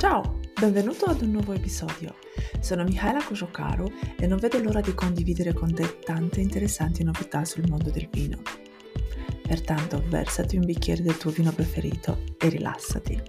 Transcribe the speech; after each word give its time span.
Ciao, 0.00 0.40
benvenuto 0.58 1.04
ad 1.04 1.20
un 1.20 1.32
nuovo 1.32 1.52
episodio. 1.52 2.16
Sono 2.58 2.84
Michaela 2.84 3.22
Kojokaro 3.22 3.92
e 4.18 4.26
non 4.26 4.38
vedo 4.38 4.58
l'ora 4.58 4.80
di 4.80 4.94
condividere 4.94 5.52
con 5.52 5.74
te 5.74 5.98
tante 5.98 6.40
interessanti 6.40 7.04
novità 7.04 7.44
sul 7.44 7.68
mondo 7.68 7.90
del 7.90 8.08
vino. 8.10 8.40
Pertanto, 9.46 10.02
versati 10.06 10.56
un 10.56 10.64
bicchiere 10.64 11.02
del 11.02 11.18
tuo 11.18 11.30
vino 11.30 11.52
preferito 11.52 12.22
e 12.38 12.48
rilassati. 12.48 13.22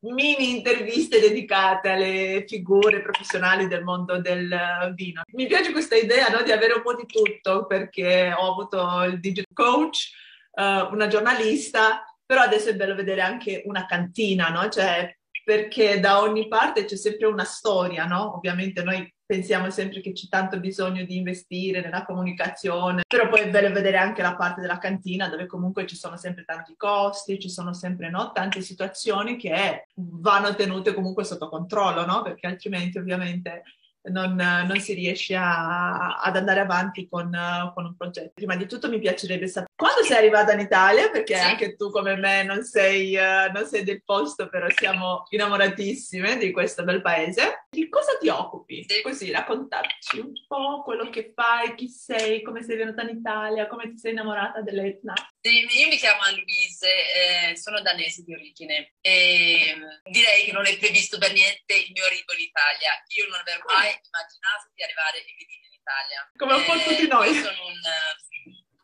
Mini 0.00 0.56
interviste 0.56 1.20
dedicate 1.20 1.90
alle 1.90 2.44
figure 2.44 3.02
professionali 3.02 3.68
del 3.68 3.84
mondo 3.84 4.20
del 4.20 4.92
vino. 4.96 5.22
Mi 5.34 5.46
piace 5.46 5.70
questa 5.70 5.94
idea 5.94 6.26
no, 6.26 6.42
di 6.42 6.50
avere 6.50 6.72
un 6.72 6.82
po' 6.82 6.96
di 6.96 7.06
tutto 7.06 7.66
perché 7.66 8.34
ho 8.36 8.50
avuto 8.50 9.04
il 9.04 9.20
digital 9.20 9.54
coach, 9.54 10.10
uh, 10.56 10.92
una 10.92 11.06
giornalista 11.06 12.02
però 12.26 12.42
adesso 12.42 12.70
è 12.70 12.76
bello 12.76 12.94
vedere 12.94 13.20
anche 13.20 13.62
una 13.66 13.86
cantina, 13.86 14.48
no? 14.48 14.68
Cioè, 14.68 15.16
perché 15.44 16.00
da 16.00 16.20
ogni 16.20 16.48
parte 16.48 16.84
c'è 16.84 16.96
sempre 16.96 17.26
una 17.26 17.44
storia, 17.44 18.06
no? 18.06 18.36
Ovviamente 18.36 18.82
noi 18.82 19.12
pensiamo 19.26 19.70
sempre 19.70 20.00
che 20.00 20.12
c'è 20.12 20.28
tanto 20.28 20.60
bisogno 20.60 21.04
di 21.04 21.16
investire 21.16 21.80
nella 21.80 22.04
comunicazione, 22.04 23.02
però 23.06 23.28
poi 23.28 23.40
è 23.40 23.50
bello 23.50 23.72
vedere 23.72 23.96
anche 23.96 24.22
la 24.22 24.36
parte 24.36 24.60
della 24.60 24.78
cantina 24.78 25.28
dove 25.28 25.46
comunque 25.46 25.86
ci 25.86 25.96
sono 25.96 26.16
sempre 26.16 26.44
tanti 26.44 26.74
costi, 26.76 27.38
ci 27.38 27.48
sono 27.50 27.72
sempre 27.72 28.10
no, 28.10 28.32
tante 28.32 28.60
situazioni 28.60 29.36
che 29.36 29.88
vanno 29.94 30.54
tenute 30.54 30.94
comunque 30.94 31.24
sotto 31.24 31.48
controllo, 31.48 32.04
no? 32.04 32.22
Perché 32.22 32.46
altrimenti 32.46 32.98
ovviamente 32.98 33.62
non, 34.10 34.34
non 34.34 34.78
si 34.80 34.92
riesce 34.94 35.34
a, 35.34 36.16
ad 36.16 36.36
andare 36.36 36.60
avanti 36.60 37.08
con, 37.08 37.30
con, 37.74 37.84
un 37.84 37.96
progetto. 37.96 38.32
Prima 38.34 38.56
di 38.56 38.66
tutto 38.66 38.88
mi 38.88 38.98
piacerebbe 38.98 39.46
sapere 39.46 39.72
quando 39.76 40.02
sei 40.04 40.18
arrivata 40.18 40.52
in 40.52 40.60
Italia, 40.60 41.10
perché 41.10 41.36
sì. 41.36 41.42
anche 41.42 41.76
tu 41.76 41.90
come 41.90 42.16
me 42.16 42.42
non 42.42 42.62
sei, 42.64 43.16
uh, 43.16 43.50
non 43.52 43.66
sei, 43.66 43.84
del 43.84 44.02
posto, 44.04 44.48
però 44.48 44.66
siamo 44.70 45.24
innamoratissime 45.28 46.36
di 46.36 46.52
questo 46.52 46.84
bel 46.84 47.00
paese. 47.00 47.66
Di 47.70 47.88
cosa 47.88 48.16
ti 48.18 48.28
occupi? 48.28 48.84
Sì. 48.86 49.02
Così 49.02 49.30
raccontarci 49.30 50.18
un 50.20 50.32
po' 50.46 50.82
quello 50.82 51.10
che 51.10 51.32
fai, 51.34 51.74
chi 51.74 51.88
sei, 51.88 52.42
come 52.42 52.62
sei 52.62 52.76
venuta 52.76 53.02
in 53.02 53.16
Italia, 53.16 53.66
come 53.66 53.90
ti 53.90 53.98
sei 53.98 54.12
innamorata 54.12 54.60
dell'Etna. 54.60 55.12
Sì, 55.40 55.66
io 55.80 55.88
mi 55.88 55.96
chiamo 55.96 56.22
Louise, 56.30 57.50
eh, 57.50 57.56
sono 57.56 57.80
danese 57.82 58.22
di 58.22 58.32
origine 58.32 58.94
e 59.00 59.76
direi 60.10 60.44
che 60.44 60.52
non 60.52 60.66
è 60.66 60.78
previsto 60.78 61.18
da 61.18 61.28
niente 61.28 61.74
il 61.74 61.92
mio 61.92 62.04
arrivo 62.04 62.32
in 62.32 62.46
Italia. 62.46 62.90
Io 63.16 63.28
non 63.28 63.38
avrei 63.38 63.60
mai 63.66 63.93
immaginato 64.02 64.70
di 64.74 64.82
arrivare 64.82 65.18
e 65.18 65.24
venire 65.24 65.66
in 65.66 65.72
Italia. 65.72 66.30
Come 66.36 66.54
un 66.54 66.64
po' 66.64 66.74
eh, 66.74 66.82
tutti 66.82 67.06
noi. 67.06 67.30
Io 67.30 67.42
sono 67.42 67.66
un, 67.66 67.80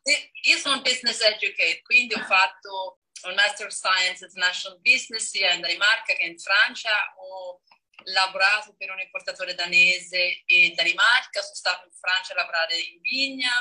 eh, 0.04 0.30
io 0.42 0.58
sono 0.58 0.74
un 0.76 0.82
business 0.82 1.20
educate, 1.20 1.82
quindi 1.82 2.14
ho 2.14 2.24
fatto 2.24 3.00
un 3.22 3.34
Master 3.34 3.66
of 3.66 3.72
Science 3.72 4.24
International 4.24 4.80
Business 4.80 5.28
sia 5.28 5.52
in 5.52 5.60
Danimarca 5.60 6.14
che 6.14 6.24
in 6.24 6.38
Francia. 6.38 6.90
Ho 7.18 7.60
lavorato 8.04 8.74
per 8.76 8.90
un 8.90 9.00
importatore 9.00 9.54
danese 9.54 10.42
in 10.46 10.74
Danimarca, 10.74 11.42
sono 11.42 11.54
stato 11.54 11.86
in 11.86 11.92
Francia 11.92 12.32
a 12.32 12.36
lavorare 12.36 12.78
in 12.78 13.00
vigna, 13.00 13.52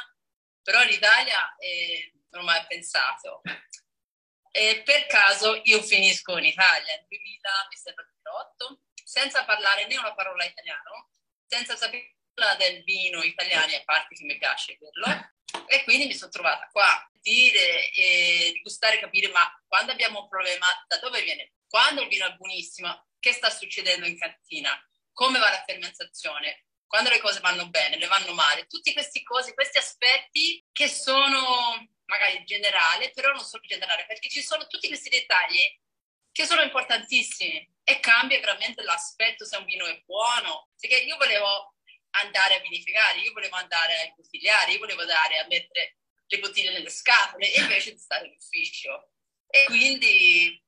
però 0.61 0.81
in 0.83 0.89
Italia 0.89 1.55
eh, 1.57 2.13
non 2.31 2.43
ho 2.43 2.45
mai 2.45 2.65
pensato. 2.67 3.41
E 4.51 4.81
per 4.83 5.05
caso 5.05 5.61
io 5.63 5.81
finisco 5.81 6.37
in 6.37 6.45
Italia 6.45 6.95
nel 6.95 7.05
2000, 7.07 7.67
mi 7.69 7.75
sembra 7.75 8.03
2008, 8.23 8.81
senza 9.03 9.45
parlare 9.45 9.87
né 9.87 9.97
una 9.97 10.13
parola 10.13 10.43
italiano, 10.43 11.11
senza 11.49 11.75
sapere 11.75 12.15
del 12.57 12.83
vino 12.83 13.21
italiano, 13.23 13.75
a 13.75 13.83
parte 13.83 14.15
che 14.15 14.23
mi 14.23 14.37
piace 14.37 14.77
dirlo. 14.79 15.33
E 15.67 15.83
quindi 15.83 16.05
mi 16.05 16.13
sono 16.13 16.31
trovata 16.31 16.69
qua 16.71 16.87
a 16.87 17.11
dire 17.21 17.91
e 17.91 18.59
gustare 18.61 18.99
capire 18.99 19.27
ma 19.29 19.51
quando 19.67 19.91
abbiamo 19.91 20.21
un 20.21 20.29
problema 20.29 20.67
da 20.87 20.97
dove 20.99 21.21
viene? 21.23 21.53
Quando 21.67 22.01
il 22.01 22.07
vino 22.07 22.25
è 22.25 22.33
buonissimo, 22.33 23.07
che 23.19 23.33
sta 23.33 23.49
succedendo 23.49 24.05
in 24.05 24.17
cantina? 24.17 24.71
Come 25.11 25.39
va 25.39 25.49
la 25.49 25.63
fermentazione? 25.65 26.67
Quando 26.87 27.09
le 27.09 27.19
cose 27.19 27.39
vanno 27.39 27.67
bene, 27.69 27.97
le 27.97 28.07
vanno 28.07 28.33
male? 28.33 28.67
Tutti 28.67 28.93
questi 28.93 29.21
cose, 29.23 29.53
questi 29.53 29.77
aspetti 29.77 30.65
che 30.71 30.87
sono 30.87 31.87
magari 32.05 32.43
generali, 32.45 33.11
però 33.11 33.31
non 33.31 33.43
sono 33.43 33.61
generali, 33.63 34.05
perché 34.07 34.29
ci 34.29 34.41
sono 34.41 34.65
tutti 34.65 34.87
questi 34.87 35.09
dettagli 35.09 35.61
che 36.31 36.45
sono 36.45 36.61
importantissimi 36.61 37.67
e 37.83 37.99
cambia 37.99 38.39
veramente 38.39 38.83
l'aspetto 38.83 39.45
se 39.45 39.57
un 39.57 39.65
vino 39.65 39.85
è 39.85 40.01
buono. 40.05 40.69
Perché 40.79 40.97
io 40.97 41.17
volevo 41.17 41.75
andare 42.11 42.55
a 42.55 42.59
vinificare, 42.59 43.19
io 43.19 43.33
volevo 43.33 43.55
andare 43.55 43.97
a 43.97 44.03
imbottigliare, 44.05 44.71
io 44.71 44.79
volevo 44.79 45.01
andare 45.01 45.39
a 45.39 45.47
mettere 45.47 45.97
le 46.25 46.39
bottiglie 46.39 46.71
nelle 46.71 46.89
scatole 46.89 47.51
e 47.51 47.61
invece 47.61 47.91
di 47.93 47.99
stare 47.99 48.27
in 48.27 48.35
ufficio. 48.37 49.11
E 49.47 49.65
quindi, 49.65 50.63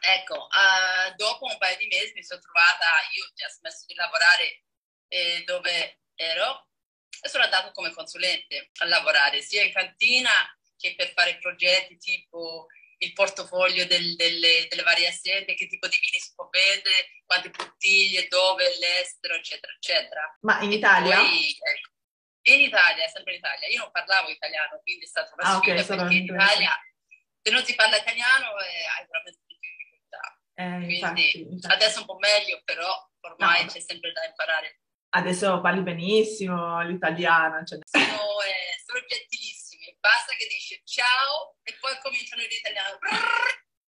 ecco, 0.00 0.34
uh, 0.34 1.14
dopo 1.14 1.46
un 1.46 1.56
paio 1.58 1.76
di 1.76 1.86
mesi 1.86 2.12
mi 2.14 2.24
sono 2.24 2.40
trovata, 2.40 2.86
io 3.14 3.24
ho 3.24 3.32
già 3.34 3.48
smesso 3.48 3.84
di 3.86 3.94
lavorare 3.94 4.64
eh, 5.08 5.44
dove 5.46 6.00
ero 6.14 6.68
e 7.20 7.28
sono 7.28 7.44
andata 7.44 7.70
come 7.72 7.92
consulente 7.92 8.70
a 8.78 8.86
lavorare 8.86 9.40
sia 9.40 9.62
in 9.62 9.72
cantina 9.72 10.30
che 10.76 10.94
per 10.94 11.12
fare 11.12 11.38
progetti 11.38 11.96
tipo 11.96 12.66
il 12.98 13.12
portafoglio 13.12 13.86
del, 13.86 14.16
delle, 14.16 14.66
delle, 14.68 14.82
varie 14.82 15.08
aziende, 15.08 15.54
che 15.54 15.66
tipo 15.66 15.86
di 15.86 15.98
vini 16.00 16.18
si 16.18 16.32
può 16.34 16.48
vendere, 16.50 17.22
quante 17.24 17.50
bottiglie, 17.50 18.26
dove, 18.28 18.66
all'estero, 18.66 19.34
eccetera, 19.34 19.72
eccetera. 19.72 20.38
Ma 20.40 20.60
in 20.60 20.72
Italia? 20.72 21.16
Poi, 21.16 21.56
ecco, 21.58 21.90
in 22.54 22.60
Italia, 22.60 23.06
sempre 23.08 23.34
in 23.34 23.38
Italia. 23.38 23.68
Io 23.68 23.80
non 23.80 23.90
parlavo 23.90 24.28
italiano, 24.30 24.80
quindi 24.82 25.04
è 25.04 25.08
stata 25.08 25.32
una 25.34 25.44
ah, 25.44 25.58
sfida, 25.58 25.80
okay, 25.80 25.96
perché 25.96 26.14
in 26.14 26.24
Italia, 26.24 26.72
se 27.40 27.50
non 27.50 27.64
si 27.64 27.74
parla 27.74 27.96
italiano, 27.96 28.58
eh, 28.58 28.84
hai 28.98 29.06
veramente 29.06 29.40
difficoltà. 29.46 30.22
Eh, 30.54 30.76
quindi 30.76 30.94
infatti, 30.94 31.40
infatti. 31.40 31.74
adesso 31.74 32.00
un 32.00 32.06
po' 32.06 32.18
meglio, 32.18 32.60
però 32.64 32.90
ormai 33.20 33.64
no. 33.64 33.70
c'è 33.70 33.80
sempre 33.80 34.12
da 34.12 34.24
imparare. 34.24 34.80
Adesso 35.10 35.60
parli 35.60 35.82
benissimo 35.82 36.82
l'italiano. 36.82 37.64
Cioè... 37.64 37.78
Sono, 37.84 38.42
eh, 38.42 38.76
sono 38.84 39.00
basta 40.00 40.34
che 40.34 40.46
dice 40.46 40.82
ciao 40.84 41.56
e 41.62 41.76
poi 41.80 41.98
cominciano 42.00 42.42
in 42.42 42.50
italiano, 42.50 42.98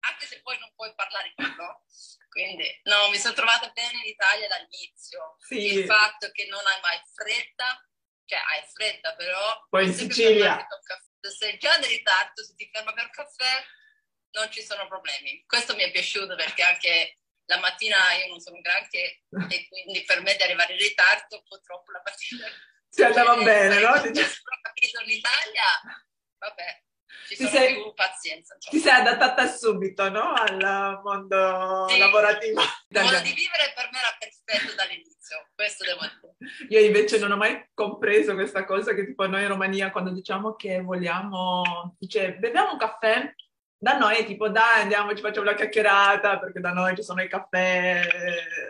anche 0.00 0.26
se 0.26 0.40
poi 0.42 0.58
non 0.58 0.72
puoi 0.74 0.94
parlare 0.94 1.32
più, 1.34 1.46
no? 1.56 1.84
Quindi, 2.28 2.80
no, 2.84 3.08
mi 3.10 3.18
sono 3.18 3.34
trovata 3.34 3.70
bene 3.70 3.98
in 3.98 4.06
Italia 4.06 4.48
dall'inizio. 4.48 5.36
Sì. 5.40 5.78
Il 5.78 5.84
fatto 5.86 6.30
che 6.30 6.46
non 6.46 6.64
hai 6.64 6.80
mai 6.80 7.00
fretta, 7.14 7.88
cioè 8.24 8.38
hai 8.38 8.62
fretta, 8.72 9.14
però... 9.14 9.66
Poi 9.68 9.86
in 9.86 9.94
Sicilia... 9.94 10.66
Se 11.20 11.30
sei 11.30 11.58
già 11.58 11.74
in 11.76 11.82
ritardo, 11.82 12.44
se 12.44 12.54
ti 12.54 12.70
ferma 12.72 12.92
per 12.92 13.04
un 13.04 13.10
caffè, 13.10 13.64
non 14.32 14.50
ci 14.52 14.62
sono 14.62 14.86
problemi. 14.86 15.44
Questo 15.46 15.74
mi 15.74 15.82
è 15.82 15.90
piaciuto 15.90 16.36
perché 16.36 16.62
anche 16.62 17.18
la 17.46 17.58
mattina 17.58 17.96
io 18.12 18.28
non 18.28 18.40
sono 18.40 18.56
un 18.56 18.62
granché 18.62 19.22
e 19.50 19.68
quindi 19.68 20.04
per 20.04 20.20
me 20.22 20.36
di 20.36 20.42
arrivare 20.42 20.74
in 20.74 20.78
ritardo 20.78 21.42
purtroppo 21.42 21.90
la 21.90 22.02
mattina 22.04 22.46
si 22.88 23.02
andava 23.02 23.36
bene, 23.42 23.80
no? 23.80 24.00
Ti... 24.00 24.08
in 24.08 25.10
Italia, 25.10 25.62
vabbè, 26.38 26.82
ci 27.28 27.36
ti 27.36 27.46
sei, 27.46 27.74
più 27.74 27.92
pazienza. 27.94 28.54
Insomma. 28.54 28.70
Ti 28.70 28.78
sei 28.78 29.00
adattata 29.00 29.46
subito, 29.46 30.08
no? 30.08 30.32
Al 30.32 31.00
mondo 31.02 31.86
sì. 31.88 31.98
lavorativo. 31.98 32.60
Il 32.88 33.02
modo 33.02 33.20
di 33.20 33.32
vivere 33.32 33.72
per 33.74 33.88
me 33.92 33.98
era 33.98 34.16
perfetto 34.18 34.74
dall'inizio, 34.74 35.48
questo 35.54 35.84
devo 35.84 36.00
dire. 36.00 36.28
Io 36.70 36.80
invece 36.80 37.18
non 37.18 37.32
ho 37.32 37.36
mai 37.36 37.68
compreso 37.74 38.34
questa 38.34 38.64
cosa 38.64 38.94
che 38.94 39.04
tipo 39.04 39.26
noi 39.26 39.42
in 39.42 39.48
Romania 39.48 39.90
quando 39.90 40.10
diciamo 40.10 40.54
che 40.54 40.80
vogliamo, 40.80 41.96
dice 41.98 42.36
beviamo 42.36 42.72
un 42.72 42.78
caffè, 42.78 43.34
da 43.80 43.96
noi 43.96 44.16
è 44.16 44.26
tipo 44.26 44.48
dai 44.48 44.80
andiamo 44.80 45.14
ci 45.14 45.22
facciamo 45.22 45.46
la 45.46 45.54
chiacchierata 45.54 46.40
perché 46.40 46.58
da 46.58 46.72
noi 46.72 46.96
ci 46.96 47.02
sono 47.02 47.22
i 47.22 47.28
caffè, 47.28 48.02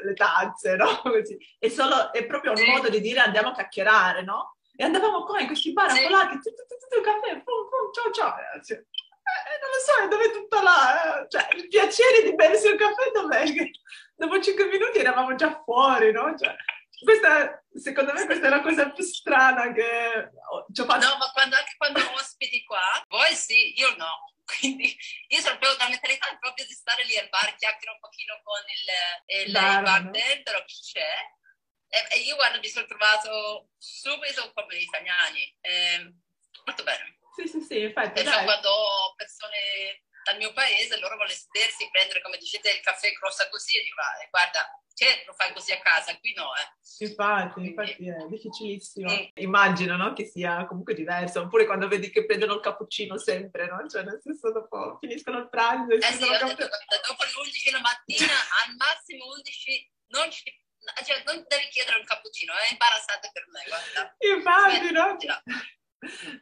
le 0.05 0.13
tazze, 0.15 0.77
no? 0.77 1.01
Così. 1.03 1.37
È, 1.59 1.69
solo, 1.69 2.13
è 2.13 2.27
proprio 2.27 2.53
un 2.53 2.63
modo 2.67 2.91
di 2.91 3.01
dire 3.01 3.21
andiamo 3.21 3.49
a 3.49 3.55
chiacchierare, 3.55 4.23
no? 4.23 4.57
E 4.77 4.85
andavamo 4.85 5.25
qua 5.25 5.41
in 5.41 5.47
questi 5.47 5.73
bar 5.73 5.91
sì. 5.91 6.05
a 6.05 6.27
tu, 6.29 6.39
tu, 6.39 6.53
tu, 6.89 7.01
caffè, 7.01 7.43
pum, 7.43 7.69
pum, 7.69 7.93
ciao 7.93 8.13
ciao. 8.13 8.39
Eh, 8.39 8.77
eh, 8.79 9.59
non 9.61 9.71
lo 9.73 9.81
so, 9.81 10.09
dove 10.09 10.31
tutto 10.31 10.63
là? 10.63 11.23
Eh? 11.23 11.27
Cioè, 11.29 11.49
il 11.57 11.69
piacere 11.69 12.23
di 12.23 12.35
bersi 12.35 12.69
un 12.69 12.77
caffè 12.77 13.11
dov'è? 13.13 13.45
Dopo 14.15 14.41
cinque 14.41 14.67
minuti 14.67 14.99
eravamo 14.99 15.35
già 15.35 15.63
fuori, 15.65 16.13
no? 16.13 16.35
Cioè, 16.37 16.55
questa, 17.03 17.63
secondo 17.75 18.13
me 18.13 18.27
questa 18.27 18.47
è 18.47 18.51
la 18.51 18.61
cosa 18.61 18.91
più 18.91 19.05
strana 19.05 19.73
che 19.73 20.31
ci 20.73 20.81
ho 20.81 20.85
fatto. 20.85 21.07
No, 21.07 21.17
ma 21.19 21.31
quando, 21.33 21.57
anche 21.57 21.75
quando 21.77 22.01
ospiti 22.15 22.63
qua, 22.65 22.81
voi 23.09 23.35
sì, 23.35 23.79
io 23.79 23.95
no. 23.97 24.37
Quindi 24.49 24.89
io 25.29 25.41
sono 25.41 25.59
proprio 25.59 25.79
la 25.85 25.91
mentalità 25.91 26.35
proprio 26.41 26.65
di 26.65 26.73
stare 26.73 27.05
lì 27.05 27.17
al 27.19 27.29
bar, 27.29 27.55
chiacchiere 27.55 27.93
un 27.93 28.01
pochino 28.01 28.41
con 28.43 28.63
il, 28.65 29.47
il, 29.47 29.53
bar, 29.53 29.83
bartender 29.83 30.57
o 30.57 30.65
chi 30.65 30.81
c'è. 30.81 31.13
E, 31.91 32.17
e, 32.17 32.19
io 32.21 32.35
guarda, 32.37 32.59
mi 32.59 32.69
sono 32.69 32.87
trovato 32.87 33.71
subito 33.77 34.53
come 34.53 34.77
gli 34.77 34.89
italiani. 34.89 35.57
Eh, 35.61 36.15
molto 36.65 36.83
bene. 36.83 37.19
Sì, 37.37 37.47
sì, 37.47 37.61
sì, 37.61 37.81
infatti. 37.81 38.25
Cioè, 38.25 38.45
quando 38.45 38.69
ho 38.69 39.15
persone 39.15 39.18
dal 40.29 40.37
mio 40.37 40.53
paese, 40.53 40.99
loro 40.99 41.17
vogliono 41.17 41.33
sedersi, 41.33 41.89
prendere, 41.91 42.21
come 42.21 42.37
dicete, 42.37 42.71
il 42.71 42.81
caffè 42.81 43.11
grossa 43.13 43.49
così 43.49 43.79
e 43.79 43.83
dico, 43.83 44.01
ah, 44.01 44.29
guarda, 44.29 44.61
che 44.93 45.25
lo 45.27 45.33
fai 45.33 45.55
così 45.55 45.73
a 45.73 45.81
casa, 45.81 46.19
qui 46.19 46.35
no, 46.37 46.53
eh. 46.55 47.07
Infatti, 47.07 47.65
infatti 47.65 48.09
è 48.09 48.27
difficilissimo. 48.29 49.11
Mm. 49.11 49.25
Immagino, 49.37 49.97
no, 49.97 50.13
che 50.13 50.27
sia 50.27 50.67
comunque 50.67 50.95
diverso. 50.95 51.43
Oppure 51.43 51.65
quando 51.65 51.89
vedi 51.89 52.11
che 52.11 52.27
prendono 52.27 52.55
il 52.55 52.61
cappuccino 52.61 53.17
sempre, 53.17 53.67
no? 53.67 53.89
Cioè, 53.89 54.03
nel 54.03 54.21
senso, 54.21 54.51
dopo 54.51 54.99
finiscono 55.01 55.39
il 55.39 55.49
pranzo. 55.49 55.95
Eh 55.95 56.03
sì, 56.03 56.19
detto, 56.19 56.69
dopo 57.07 57.23
le 57.23 57.33
11 57.39 57.71
la 57.71 57.81
mattina, 57.81 58.27
al 58.67 58.75
massimo 58.77 59.27
11, 59.27 59.93
non 60.09 60.31
ci 60.31 60.43
cioè, 61.05 61.23
non 61.27 61.45
devi 61.47 61.69
chiedere 61.69 61.99
un 61.99 62.05
cappuccino, 62.05 62.53
è 62.55 62.73
imbarazzante 62.73 63.31
per 63.33 63.45
me, 63.51 63.63
guarda. 63.67 64.17
Infatti, 64.19 64.93
no? 64.93 65.17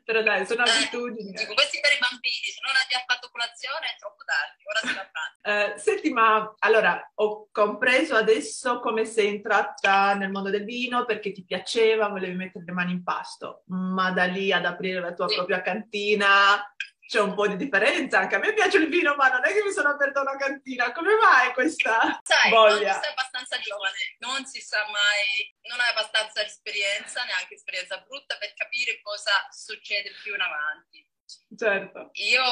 Però 0.04 0.22
dai, 0.22 0.46
sono 0.46 0.64
eh, 0.64 0.70
abitudini. 0.70 1.32
Dico, 1.32 1.54
questi 1.54 1.80
per 1.80 1.92
i 1.92 1.98
bambini, 1.98 2.46
se 2.52 2.60
non 2.62 2.74
abbiamo 2.76 3.04
fatto 3.06 3.28
colazione 3.30 3.86
è 3.86 3.96
troppo 3.98 4.22
tardi, 4.24 4.62
ora 4.66 4.80
si 4.80 4.94
va 4.94 5.10
pranzo. 5.10 5.74
Eh, 5.74 5.78
senti, 5.78 6.12
ma 6.12 6.54
allora 6.58 7.12
ho 7.14 7.48
compreso 7.50 8.14
adesso 8.16 8.80
come 8.80 9.04
sei 9.04 9.28
entrata 9.28 10.14
nel 10.14 10.30
mondo 10.30 10.50
del 10.50 10.64
vino 10.64 11.04
perché 11.04 11.32
ti 11.32 11.44
piaceva, 11.44 12.08
volevi 12.08 12.34
mettere 12.34 12.64
le 12.66 12.72
mani 12.72 12.92
in 12.92 13.02
pasto, 13.02 13.62
ma 13.66 14.10
da 14.10 14.24
lì 14.24 14.52
ad 14.52 14.64
aprire 14.64 15.00
la 15.00 15.12
tua 15.12 15.28
sì. 15.28 15.36
propria 15.36 15.62
cantina 15.62 16.62
c'è 17.06 17.20
un 17.20 17.34
po' 17.34 17.46
di 17.46 17.56
differenza. 17.56 18.18
Anche 18.18 18.34
a 18.34 18.38
me 18.38 18.52
piace 18.52 18.78
il 18.78 18.88
vino, 18.88 19.14
ma 19.14 19.28
non 19.28 19.44
è 19.44 19.52
che 19.52 19.62
mi 19.64 19.72
sono 19.72 19.90
aperta 19.90 20.20
una 20.20 20.36
cantina. 20.36 20.92
Come 20.92 21.14
mai 21.14 21.52
questa 21.52 22.20
Sai, 22.22 22.50
voglia? 22.50 23.00
Sai, 23.00 23.10
abbastanza 23.10 23.58
giovane, 23.58 23.95
non 24.26 24.44
si 24.44 24.60
sa 24.60 24.84
mai, 24.90 25.54
non 25.68 25.80
hai 25.80 25.90
abbastanza 25.90 26.44
esperienza, 26.44 27.24
neanche 27.24 27.54
esperienza 27.54 27.98
brutta 27.98 28.36
per 28.36 28.52
capire 28.54 29.00
cosa 29.00 29.32
succede 29.50 30.12
più 30.22 30.34
in 30.34 30.40
avanti. 30.40 31.08
Certo. 31.56 32.10
Io 32.12 32.44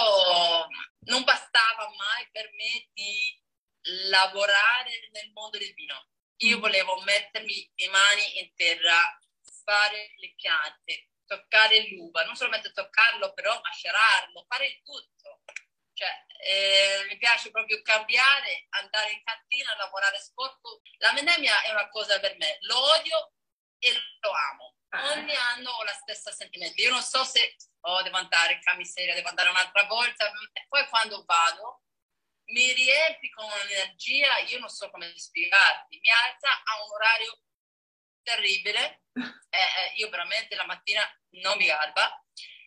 non 1.06 1.24
bastava 1.24 1.88
mai 1.88 2.28
per 2.32 2.50
me 2.52 2.88
di 2.92 3.42
lavorare 4.08 5.08
nel 5.12 5.30
mondo 5.32 5.58
del 5.58 5.72
vino. 5.74 6.08
Io 6.38 6.58
mm. 6.58 6.60
volevo 6.60 7.00
mettermi 7.02 7.72
le 7.74 7.88
mani 7.88 8.40
in 8.40 8.54
terra, 8.54 9.18
fare 9.64 10.14
le 10.16 10.34
piante, 10.36 11.10
toccare 11.26 11.88
l'uva, 11.90 12.24
non 12.24 12.34
solamente 12.34 12.72
toccarlo, 12.72 13.32
però 13.32 13.60
macerarlo, 13.62 14.44
fare 14.48 14.66
il 14.66 14.82
tutto. 14.82 15.42
Cioè, 15.94 16.26
eh, 16.44 17.06
mi 17.08 17.16
piace 17.16 17.50
proprio 17.50 17.80
cambiare, 17.82 18.66
andare 18.70 19.12
in 19.12 19.22
cantina, 19.24 19.76
lavorare 19.76 20.18
sporco. 20.18 20.82
La 20.98 21.12
vendemmia 21.12 21.62
è 21.62 21.70
una 21.70 21.88
cosa 21.88 22.18
per 22.20 22.36
me, 22.36 22.58
lo 22.62 22.78
odio 22.98 23.32
e 23.78 23.92
lo 24.20 24.30
amo. 24.30 24.76
Ah. 24.90 25.12
Ogni 25.12 25.34
anno 25.34 25.70
ho 25.70 25.84
la 25.84 25.92
stessa 25.92 26.32
sentimento. 26.32 26.82
Io 26.82 26.90
non 26.90 27.02
so 27.02 27.24
se 27.24 27.56
oh, 27.80 28.02
devo 28.02 28.16
andare 28.16 28.54
in 28.54 28.60
camiseria, 28.60 29.14
devo 29.14 29.28
andare 29.28 29.48
un'altra 29.48 29.84
volta. 29.84 30.30
E 30.52 30.66
poi 30.68 30.86
quando 30.88 31.24
vado 31.24 31.82
mi 32.46 32.72
riempi 32.72 33.30
con 33.30 33.44
un'energia, 33.44 34.38
io 34.38 34.58
non 34.58 34.68
so 34.68 34.90
come 34.90 35.12
spiegarti. 35.16 35.98
Mi 35.98 36.10
alza 36.10 36.50
a 36.50 36.82
un 36.82 36.90
orario 36.92 37.38
terribile 38.24 39.02
eh, 39.14 39.58
eh, 39.58 39.92
io 39.96 40.08
veramente 40.08 40.56
la 40.56 40.64
mattina 40.64 41.02
non 41.42 41.56
mi 41.56 41.66
garba 41.66 42.24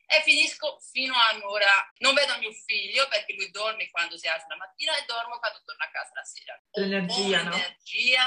e 0.08 0.22
finisco 0.24 0.80
fino 0.80 1.14
a 1.16 1.36
un'ora. 1.36 1.94
Non 1.98 2.14
vedo 2.14 2.38
mio 2.40 2.52
figlio 2.52 3.08
perché 3.10 3.34
lui 3.34 3.52
dorme 3.52 3.90
quando 3.92 4.18
si 4.18 4.28
alza 4.28 4.48
la 4.50 4.56
mattina 4.56 4.98
e 4.98 5.06
dormo 5.06 5.38
quando 5.38 5.62
torna 5.66 5.86
a 5.86 5.92
casa 5.92 6.12
la 6.14 6.24
sera. 6.24 6.62
L'energia, 6.72 7.44
no? 7.44 7.50
L'energia 7.52 8.24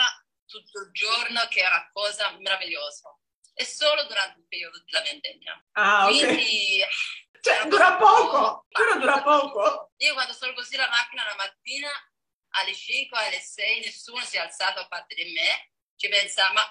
tutto 0.46 0.80
il 0.80 0.90
giorno 0.92 1.46
che 1.48 1.62
è 1.62 1.66
una 1.66 1.88
cosa 1.92 2.30
meravigliosa. 2.38 3.16
E 3.54 3.64
solo 3.64 4.04
durante 4.06 4.38
il 4.40 4.46
periodo 4.46 4.82
della 4.84 5.02
vendemmia. 5.02 5.64
Ah, 5.72 6.06
Quindi, 6.06 6.82
Cioè, 7.40 7.66
dura 7.68 7.96
poco, 7.96 8.66
però 8.68 8.98
dura 8.98 9.22
poco. 9.22 9.92
Io 9.96 10.12
quando 10.12 10.34
sono 10.34 10.52
così 10.52 10.76
la 10.76 10.88
macchina 10.88 11.24
la 11.24 11.34
mattina, 11.36 11.90
alle 12.50 12.74
5, 12.74 13.18
alle 13.18 13.40
6, 13.40 13.80
nessuno 13.80 14.20
si 14.24 14.36
è 14.36 14.40
alzato 14.40 14.80
a 14.80 14.88
parte 14.88 15.14
di 15.14 15.32
me. 15.32 15.70
Ci 15.96 16.08
pensa, 16.08 16.52
ma 16.52 16.62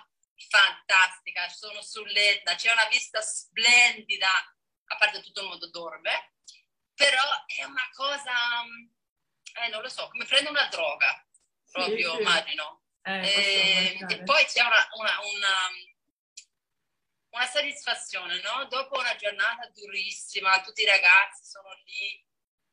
fantastica, 0.48 1.48
sono 1.50 1.82
sull'Etna, 1.82 2.56
c'è 2.56 2.72
una 2.72 2.86
vista 2.86 3.20
splendida, 3.22 4.30
a 4.92 4.98
parte 4.98 5.22
tutto 5.22 5.42
il 5.42 5.48
mondo 5.48 5.70
dorme, 5.70 6.34
però 6.94 7.24
è 7.46 7.64
una 7.64 7.90
cosa, 7.94 8.34
eh, 9.64 9.70
non 9.70 9.82
lo 9.82 9.90
so, 9.90 10.08
come 10.10 10.26
prendere 10.26 10.52
una 10.52 10.68
droga, 10.68 11.26
proprio, 11.72 12.16
sì, 12.16 12.22
immagino. 12.22 12.84
Eh, 13.04 13.12
e, 13.12 13.98
ehm, 14.00 14.10
e, 14.10 14.24
poi 14.24 14.44
c'è 14.46 14.62
una, 14.62 14.88
una, 14.98 15.20
una, 15.20 15.56
una 17.30 17.46
soddisfazione, 17.46 18.42
no? 18.42 18.66
Dopo 18.66 19.00
una 19.00 19.16
giornata 19.16 19.70
durissima, 19.70 20.62
tutti 20.62 20.82
i 20.82 20.86
ragazzi 20.86 21.46
sono 21.46 21.72
lì 21.86 22.26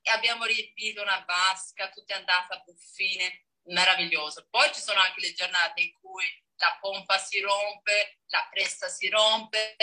e 0.02 0.10
abbiamo 0.10 0.44
riempito 0.44 1.02
una 1.02 1.22
vasca, 1.26 1.90
tutti 1.90 2.12
andati 2.12 2.52
a 2.52 2.62
buffine, 2.64 3.46
meraviglioso. 3.66 4.46
Poi 4.48 4.72
ci 4.72 4.80
sono 4.80 5.00
anche 5.00 5.20
le 5.20 5.34
giornate 5.34 5.82
in 5.82 5.92
cui 6.00 6.24
la 6.56 6.78
pompa 6.80 7.18
si 7.18 7.40
rompe, 7.40 8.20
la 8.26 8.48
pressa 8.50 8.88
si 8.88 9.08
rompe 9.08 9.76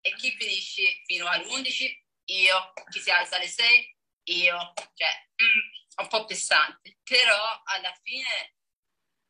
e 0.00 0.14
chi 0.14 0.30
finisce 0.32 1.02
fino 1.04 1.26
alle 1.26 1.46
11? 1.46 2.04
Io. 2.24 2.72
Chi 2.90 3.00
si 3.00 3.10
alza 3.10 3.36
alle 3.36 3.48
6? 3.48 3.96
Io. 4.24 4.72
Cioè, 4.94 5.28
mm, 5.42 6.02
un 6.02 6.08
po' 6.08 6.24
pesante, 6.24 6.98
però 7.02 7.62
alla 7.64 7.92
fine 8.02 8.54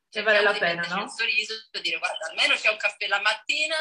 cioè, 0.09 0.23
vale 0.23 0.41
la 0.41 0.53
pena, 0.53 0.81
no? 0.87 1.03
un 1.03 1.09
sorriso 1.09 1.53
e 1.71 1.81
dire 1.81 1.99
guarda, 1.99 2.29
almeno 2.29 2.55
c'è 2.55 2.69
un 2.69 2.77
caffè 2.77 3.05
la 3.05 3.21
mattina 3.21 3.77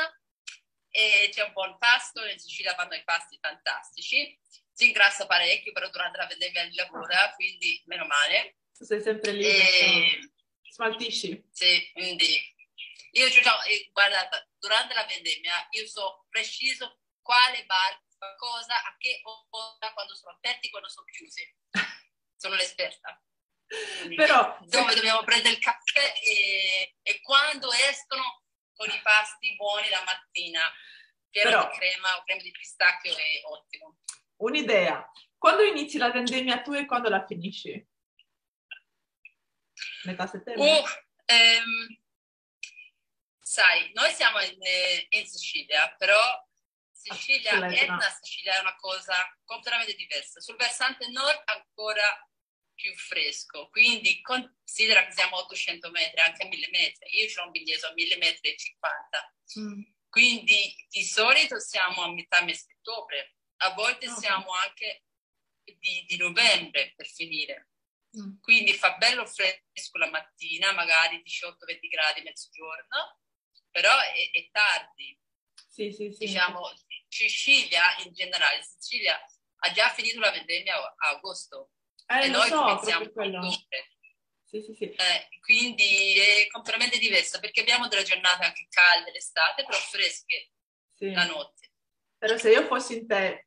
e 0.91 1.31
c'è 1.33 1.43
un 1.43 1.53
buon 1.53 1.79
pasto, 1.79 2.25
in 2.27 2.39
Sicilia 2.39 2.75
fanno 2.75 2.95
i 2.95 3.03
pasti 3.03 3.39
fantastici, 3.41 4.39
si 4.71 4.87
ingrassa 4.87 5.27
parecchio, 5.27 5.73
però 5.73 5.89
durante 5.89 6.19
la 6.19 6.27
vendemmia 6.27 6.65
li 6.65 6.75
lavora, 6.75 7.33
quindi 7.35 7.83
meno 7.87 8.05
male. 8.07 8.57
Tu 8.77 8.85
sei 8.85 9.01
sempre 9.01 9.33
lì, 9.33 9.45
e... 9.45 10.31
smaltisci. 10.71 11.49
Sì, 11.51 11.91
quindi 11.93 12.57
io 13.13 13.31
cioè, 13.31 13.43
guardate, 13.91 14.48
durante 14.59 14.95
la 14.95 15.05
vendemmia 15.05 15.67
io 15.71 15.87
so 15.87 16.27
preciso 16.29 17.01
quale 17.23 17.65
bar, 17.67 18.01
cosa, 18.37 18.75
a 18.75 18.97
che 18.99 19.21
ora, 19.23 19.93
quando 19.93 20.15
sono 20.15 20.33
aperti, 20.33 20.71
quando 20.71 20.89
sono 20.89 21.07
chiusi. 21.07 21.45
Sono 22.37 22.55
l'esperta. 22.55 23.21
Però, 24.15 24.57
dove 24.63 24.95
dobbiamo 24.95 25.23
prendere 25.25 25.55
il 25.55 25.61
caffè 25.61 26.15
e, 26.23 26.97
e, 27.03 27.21
quando 27.21 27.71
escono 27.73 28.45
con 28.73 28.89
i 28.89 29.01
pasti 29.03 29.55
buoni 29.57 29.89
la 29.91 30.03
mattina. 30.05 30.63
Pieno 31.29 31.51
Però, 31.51 31.71
di 31.71 31.77
crema 31.77 32.17
o 32.17 32.25
crema 32.25 32.43
di 32.43 32.51
pistacchio 32.51 33.15
è 33.15 33.43
ottimo. 33.45 33.99
Un'idea. 34.37 35.11
Quando 35.37 35.63
inizi 35.63 35.99
la 35.99 36.11
vendemmia 36.11 36.63
tu 36.63 36.73
e 36.73 36.87
quando 36.87 37.09
la 37.11 37.25
finisci? 37.27 37.87
Metà 40.05 40.27
settembre? 40.27 40.63
Uh, 40.63 40.85
ehm, 41.27 41.99
sai, 43.49 43.91
noi 43.95 44.13
siamo 44.13 44.41
in, 44.41 44.59
eh, 44.61 45.07
in 45.09 45.27
Sicilia, 45.27 45.95
però 45.97 46.21
Sicilia, 46.93 47.53
ah, 47.53 47.75
Etna, 47.75 48.11
Sicilia 48.21 48.59
è 48.59 48.61
una 48.61 48.77
cosa 48.77 49.15
completamente 49.45 49.95
diversa. 49.95 50.41
Sul 50.41 50.57
versante 50.57 51.09
nord 51.09 51.41
ancora 51.47 52.05
più 52.75 52.95
fresco, 52.95 53.71
quindi 53.71 54.21
considera 54.21 55.07
che 55.07 55.13
siamo 55.13 55.37
a 55.37 55.41
800 55.41 55.91
metri, 55.91 56.21
anche 56.21 56.45
a 56.45 56.47
1000 56.47 56.69
metri. 56.71 57.19
Io 57.19 57.41
ho 57.41 57.45
un 57.47 57.51
biglietto 57.51 57.87
a 57.87 57.93
1000 57.93 58.17
metri 58.19 58.51
e 58.51 58.57
50. 58.57 59.35
Mm. 59.61 59.83
Quindi 60.11 60.87
di 60.91 61.03
solito 61.05 61.59
siamo 61.59 62.03
a 62.03 62.13
metà 62.13 62.43
mese 62.43 62.67
di 62.67 62.75
ottobre, 62.75 63.37
a 63.63 63.73
volte 63.73 64.09
okay. 64.09 64.21
siamo 64.21 64.51
anche 64.51 65.05
di, 65.65 66.05
di, 66.07 66.17
novembre 66.19 66.93
per 66.95 67.07
finire. 67.07 67.71
Mm. 68.19 68.41
Quindi 68.41 68.75
fa 68.75 68.97
bello 68.97 69.25
fresco 69.25 69.97
la 69.97 70.11
mattina, 70.11 70.73
magari 70.73 71.23
18-20 71.25 71.89
gradi 71.89 72.23
mezzogiorno, 72.23 73.21
però 73.71 73.91
è, 73.99 74.31
è 74.31 74.49
tardi. 74.51 75.19
Sì, 75.69 75.93
sì, 75.93 76.13
sì. 76.13 76.27
Diciamo, 76.27 76.61
Sicilia 77.09 77.83
in 78.05 78.13
generale, 78.13 78.63
Sicilia 78.63 79.19
ha 79.61 79.73
già 79.73 79.89
finito 79.91 80.21
la 80.21 80.31
vendemmia 80.31 80.77
a 80.77 81.09
agosto 81.11 81.71
eh, 82.07 82.25
e 82.25 82.29
noi 82.29 82.49
so, 82.49 82.63
cominciamo 82.63 83.05
a 83.05 83.09
ottobre. 83.09 83.51
Sì, 84.45 84.63
sì, 84.63 84.75
sì. 84.75 84.85
Eh, 84.85 85.29
quindi 85.41 86.19
è 86.19 86.47
completamente 86.49 86.99
diversa 86.99 87.39
perché 87.39 87.61
abbiamo 87.61 87.87
delle 87.87 88.03
giornate 88.03 88.47
anche 88.47 88.67
calde 88.71 89.11
l'estate, 89.13 89.65
però 89.65 89.77
fresche 89.77 90.53
sì. 90.95 91.13
la 91.13 91.27
notte. 91.27 91.73
Però 92.17 92.37
se 92.39 92.51
io 92.51 92.65
fossi 92.65 92.97
in 92.97 93.07
te, 93.07 93.47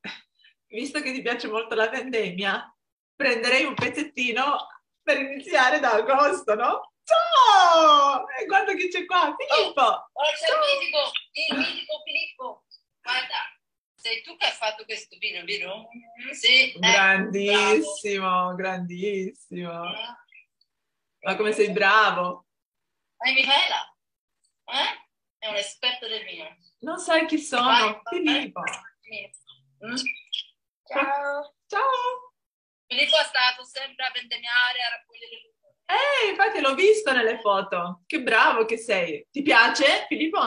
visto 0.67 1.01
che 1.01 1.11
ti 1.11 1.21
piace 1.21 1.47
molto 1.47 1.73
la 1.73 1.89
vendemmia, 1.89 2.71
prenderei 3.15 3.65
un 3.65 3.73
pezzettino 3.73 4.67
per 5.01 5.19
iniziare 5.19 5.79
da 5.79 5.93
agosto, 5.93 6.53
no? 6.53 6.90
Ciao! 7.11 8.27
E 8.29 8.45
guarda 8.45 8.73
chi 8.73 8.87
c'è 8.87 9.05
qua, 9.05 9.35
Filippo! 9.35 9.81
Oh, 9.81 10.31
c'è 10.37 10.47
il 10.47 10.79
mitico, 10.79 11.11
il 11.33 11.57
mitico 11.57 12.01
Filippo. 12.05 12.63
Guarda, 13.01 13.59
sei 13.95 14.21
tu 14.21 14.37
che 14.37 14.45
hai 14.45 14.51
fatto 14.51 14.85
questo 14.85 15.17
vino, 15.17 15.43
vero? 15.43 15.87
Sì. 16.31 16.71
Eh, 16.71 16.79
grandissimo, 16.79 18.51
eh, 18.51 18.55
grandissimo. 18.55 19.83
Ma 21.23 21.35
come 21.35 21.51
sei 21.51 21.71
bravo! 21.71 22.47
E 23.17 23.33
Michela? 23.33 23.95
Eh? 24.65 25.09
È 25.37 25.47
un 25.47 25.55
esperto 25.55 26.07
del 26.07 26.23
vino. 26.23 26.55
Non 26.79 26.99
sai 26.99 27.25
chi 27.25 27.39
sono? 27.39 27.65
Vai, 27.65 28.01
Filippo. 28.05 28.61
Mm. 28.61 29.95
Ciao. 30.85 31.55
Ciao. 31.67 32.33
Filippo 32.87 33.17
è 33.17 33.23
stato 33.23 33.63
sempre 33.63 34.05
a 34.05 34.11
vendemmiare, 34.11 34.81
a 34.83 34.89
raccogliere 34.89 35.35
Eh, 35.91 36.29
infatti 36.29 36.61
l'ho 36.61 36.73
visto 36.73 37.11
nelle 37.11 37.39
foto. 37.39 38.03
Che 38.05 38.21
bravo 38.21 38.63
che 38.65 38.77
sei. 38.77 39.27
Ti 39.29 39.41
piace, 39.41 40.05
Filippo? 40.07 40.45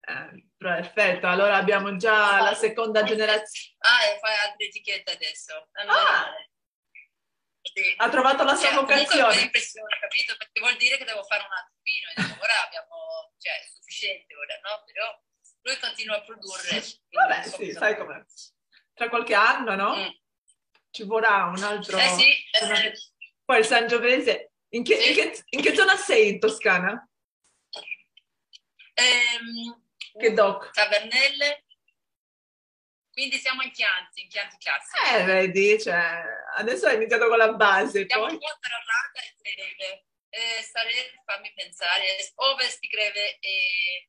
Eh, 0.00 0.48
perfetto, 0.56 1.28
allora 1.28 1.56
abbiamo 1.56 1.94
già 1.96 2.40
la 2.42 2.54
seconda 2.54 3.04
generazione. 3.04 3.76
Ah, 3.78 4.04
e 4.06 4.18
fai 4.18 4.34
altre 4.48 4.66
etichette 4.66 5.12
adesso. 5.12 5.68
Ah. 5.72 6.34
Sì. 7.62 7.94
Ha 7.96 8.08
trovato 8.08 8.42
la 8.42 8.56
sua 8.56 8.70
cioè, 8.70 8.80
vocazione. 8.80 9.34
È 9.36 9.42
impressione, 9.42 9.96
capito? 10.00 10.36
Perché 10.36 10.60
vuol 10.60 10.76
dire 10.76 10.98
che 10.98 11.04
devo 11.04 11.22
fare 11.22 11.44
un 11.44 11.52
altro 11.52 11.78
vino. 11.80 12.08
E 12.10 12.14
dico, 12.16 12.42
ora 12.42 12.64
abbiamo, 12.66 13.32
cioè, 13.38 13.52
è 13.52 13.68
sufficiente 13.72 14.34
ora, 14.34 14.58
no? 14.62 14.82
Però 14.84 15.22
lui 15.62 15.78
continua 15.78 16.16
a 16.16 16.22
produrre. 16.22 16.82
Vabbè, 17.08 17.42
sì, 17.44 17.70
sai 17.70 17.96
com'è. 17.96 18.20
Tra 18.92 19.08
qualche 19.08 19.34
anno, 19.34 19.76
no? 19.76 19.96
Mm. 19.96 20.08
Ci 20.90 21.04
vorrà 21.04 21.44
un 21.44 21.62
altro... 21.62 21.96
Eh 21.96 22.08
sì. 22.08 22.34
Una... 22.62 22.80
Poi 23.52 23.60
il 23.60 23.66
Sangiovese. 23.66 24.52
In 24.70 24.82
che, 24.82 24.96
sì. 24.96 25.10
in, 25.10 25.14
che, 25.14 25.44
in 25.50 25.60
che 25.60 25.74
zona 25.74 25.94
sei 25.94 26.30
in 26.30 26.40
Toscana? 26.40 27.06
Ehm, 28.94 29.84
che 30.18 30.32
doc? 30.32 30.70
Tavernelle. 30.70 31.66
Quindi 33.12 33.36
siamo 33.36 33.60
in 33.60 33.70
Chianti, 33.70 34.22
in 34.22 34.28
Chianti 34.30 34.56
classici. 34.56 35.14
Eh, 35.14 35.24
vedi, 35.24 35.78
cioè, 35.78 36.22
adesso 36.54 36.86
hai 36.86 36.94
iniziato 36.94 37.28
con 37.28 37.36
la 37.36 37.52
base. 37.52 38.06
Siamo 38.06 38.24
poi... 38.24 38.32
un 38.32 38.38
po' 38.38 38.56
tra 38.58 38.74
Rada 38.74 39.20
e 39.20 39.54
Greve. 39.54 40.06
Eh, 40.30 40.62
Sarete, 40.62 41.22
fammi 41.26 41.52
pensare, 41.52 42.32
ovest 42.36 42.78
di 42.80 42.86
Greve 42.86 43.36
e 43.38 44.08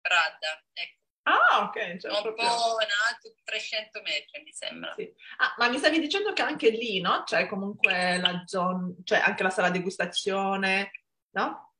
Radda, 0.00 0.64
ecco. 0.72 0.99
Ah, 1.22 1.64
ok. 1.64 1.98
Cioè 1.98 2.12
un 2.12 2.22
proprio... 2.22 2.46
po' 2.46 2.76
alto, 3.08 3.34
300 3.44 4.00
metri 4.02 4.42
mi 4.42 4.52
sembra. 4.52 4.94
Sì. 4.96 5.12
Ah, 5.38 5.54
ma 5.58 5.68
mi 5.68 5.78
stavi 5.78 6.00
dicendo 6.00 6.32
che 6.32 6.42
anche 6.42 6.70
lì, 6.70 7.00
no? 7.00 7.22
C'è 7.24 7.46
comunque 7.46 8.18
la 8.18 8.42
zona, 8.46 8.92
cioè 9.04 9.18
anche 9.18 9.42
la 9.42 9.50
sala 9.50 9.70
degustazione, 9.70 10.90
no? 11.30 11.74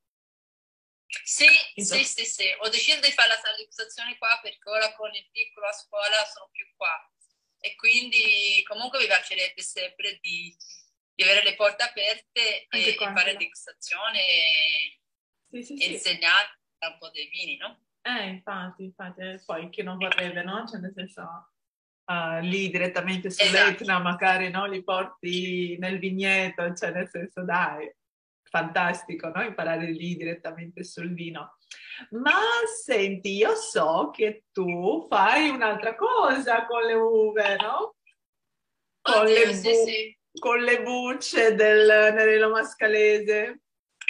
Sì, 1.23 1.45
sì, 1.75 2.05
sì, 2.05 2.25
sì, 2.25 2.45
ho 2.59 2.69
deciso 2.69 3.01
di 3.01 3.11
fare 3.11 3.29
la 3.29 3.35
sala 3.35 3.57
degustazione 3.57 4.17
qua 4.17 4.39
perché 4.41 4.69
ora 4.69 4.93
con 4.93 5.13
il 5.13 5.27
piccolo 5.29 5.67
a 5.67 5.73
scuola 5.73 6.23
sono 6.33 6.47
più 6.53 6.65
qua 6.77 7.11
e 7.59 7.75
quindi 7.75 8.63
comunque 8.65 8.99
mi 8.99 9.07
piacerebbe 9.07 9.61
sempre 9.61 10.19
di, 10.21 10.55
di 11.13 11.23
avere 11.23 11.43
le 11.43 11.55
porte 11.55 11.83
aperte 11.83 12.65
anche 12.69 12.87
e, 12.87 12.93
e 12.93 12.95
fare 12.95 13.35
degustazione 13.35 14.25
e, 14.25 15.01
sì, 15.49 15.63
sì, 15.63 15.83
e 15.83 15.91
insegnare 15.91 16.59
un 16.79 16.97
po' 16.97 17.09
dei 17.09 17.27
vini, 17.27 17.57
no? 17.57 17.90
Eh, 18.03 18.27
infatti, 18.29 18.83
infatti, 18.85 19.21
poi 19.45 19.69
chi 19.69 19.83
non 19.83 19.97
vorrebbe, 19.97 20.43
no? 20.43 20.65
Cioè, 20.67 20.79
nel 20.79 20.91
senso, 20.95 21.21
uh, 22.05 22.39
lì 22.41 22.69
direttamente 22.71 23.29
sull'Etna, 23.29 23.69
esatto. 23.81 24.01
magari, 24.01 24.49
no? 24.49 24.65
Li 24.65 24.83
porti 24.83 25.77
nel 25.77 25.99
vigneto, 25.99 26.73
cioè, 26.73 26.91
nel 26.91 27.07
senso, 27.09 27.43
dai, 27.43 27.93
fantastico, 28.41 29.29
no? 29.29 29.43
Imparare 29.43 29.91
lì 29.91 30.15
direttamente 30.15 30.83
sul 30.83 31.13
vino. 31.13 31.57
Ma 32.11 32.39
senti, 32.83 33.35
io 33.35 33.53
so 33.53 34.09
che 34.11 34.45
tu 34.51 35.05
fai 35.07 35.49
un'altra 35.49 35.95
cosa 35.95 36.65
con 36.65 36.83
le 36.83 36.93
uve, 36.93 37.55
no? 37.57 37.95
Con, 38.99 39.21
Oddio, 39.21 39.33
le, 39.33 39.45
bu- 39.45 39.53
sì, 39.53 39.73
sì. 39.75 40.17
con 40.39 40.59
le 40.59 40.81
bucce 40.81 41.53
del 41.53 41.85
Nerello 41.85 42.49
Mascalese. 42.49 43.61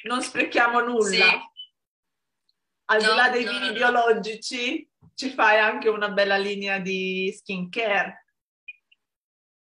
Non 0.04 0.22
sprechiamo 0.22 0.80
nulla. 0.80 1.04
Sì 1.04 1.50
al 2.92 3.02
no, 3.02 3.10
di 3.10 3.16
là 3.16 3.30
dei 3.30 3.44
no, 3.46 3.52
vini 3.52 3.68
no, 3.68 3.74
biologici, 3.74 4.90
ci 5.16 5.30
fai 5.32 5.60
anche 5.60 5.88
una 5.88 6.10
bella 6.10 6.38
linea 6.38 6.80
di 6.80 7.34
skincare. 7.36 8.28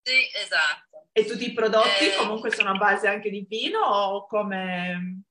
Sì, 0.02 0.30
esatto. 0.34 1.10
E 1.12 1.26
tutti 1.26 1.46
i 1.46 1.54
prodotti 1.54 2.08
eh, 2.08 2.16
comunque 2.16 2.52
sono 2.52 2.72
a 2.72 2.78
base 2.78 3.08
anche 3.08 3.30
di 3.30 3.46
vino 3.48 3.80
o 3.80 4.26
come... 4.28 5.24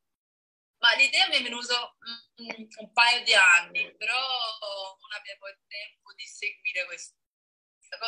Ma 0.78 0.94
l'idea 0.94 1.26
mi 1.28 1.36
è 1.36 1.42
venuta 1.42 1.74
un, 1.80 2.68
un 2.80 2.92
paio 2.92 3.24
di 3.24 3.32
anni, 3.32 3.94
però 3.96 4.20
non 5.00 5.12
avevo 5.18 5.48
il 5.48 5.58
tempo 5.66 6.12
di 6.14 6.24
seguire 6.26 6.84
questo. 6.84 7.14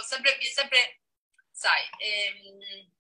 Sempre, 0.04 0.38
sempre 0.42 1.00
sai, 1.50 1.82
ehm, 1.98 2.92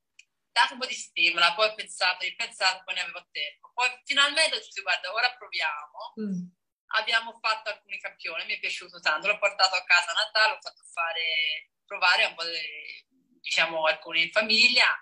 dato 0.50 0.72
un 0.72 0.78
po' 0.78 0.86
di 0.86 0.94
stimola, 0.94 1.52
poi 1.52 1.68
ho 1.68 1.74
pensato, 1.74 2.24
ho 2.24 2.34
pensato, 2.34 2.82
poi 2.84 2.94
ne 2.94 3.02
avevo 3.02 3.26
tempo. 3.30 3.70
Poi 3.74 3.88
finalmente 4.04 4.56
ho 4.56 4.58
detto, 4.58 4.82
guarda, 4.82 5.12
ora 5.12 5.36
proviamo. 5.36 6.14
Mm 6.22 6.56
abbiamo 6.88 7.38
fatto 7.40 7.70
alcuni 7.70 7.98
campioni, 7.98 8.44
mi 8.46 8.54
è 8.54 8.58
piaciuto 8.58 9.00
tanto, 9.00 9.26
l'ho 9.26 9.38
portato 9.38 9.74
a 9.74 9.84
casa 9.84 10.10
a 10.12 10.14
Natale, 10.14 10.54
l'ho 10.54 10.60
fatto 10.60 10.84
fare, 10.84 11.70
provare 11.84 12.24
un 12.24 12.34
po' 12.34 12.44
di, 12.44 13.06
diciamo, 13.40 13.84
alcuni 13.84 14.22
in 14.22 14.30
famiglia 14.30 14.96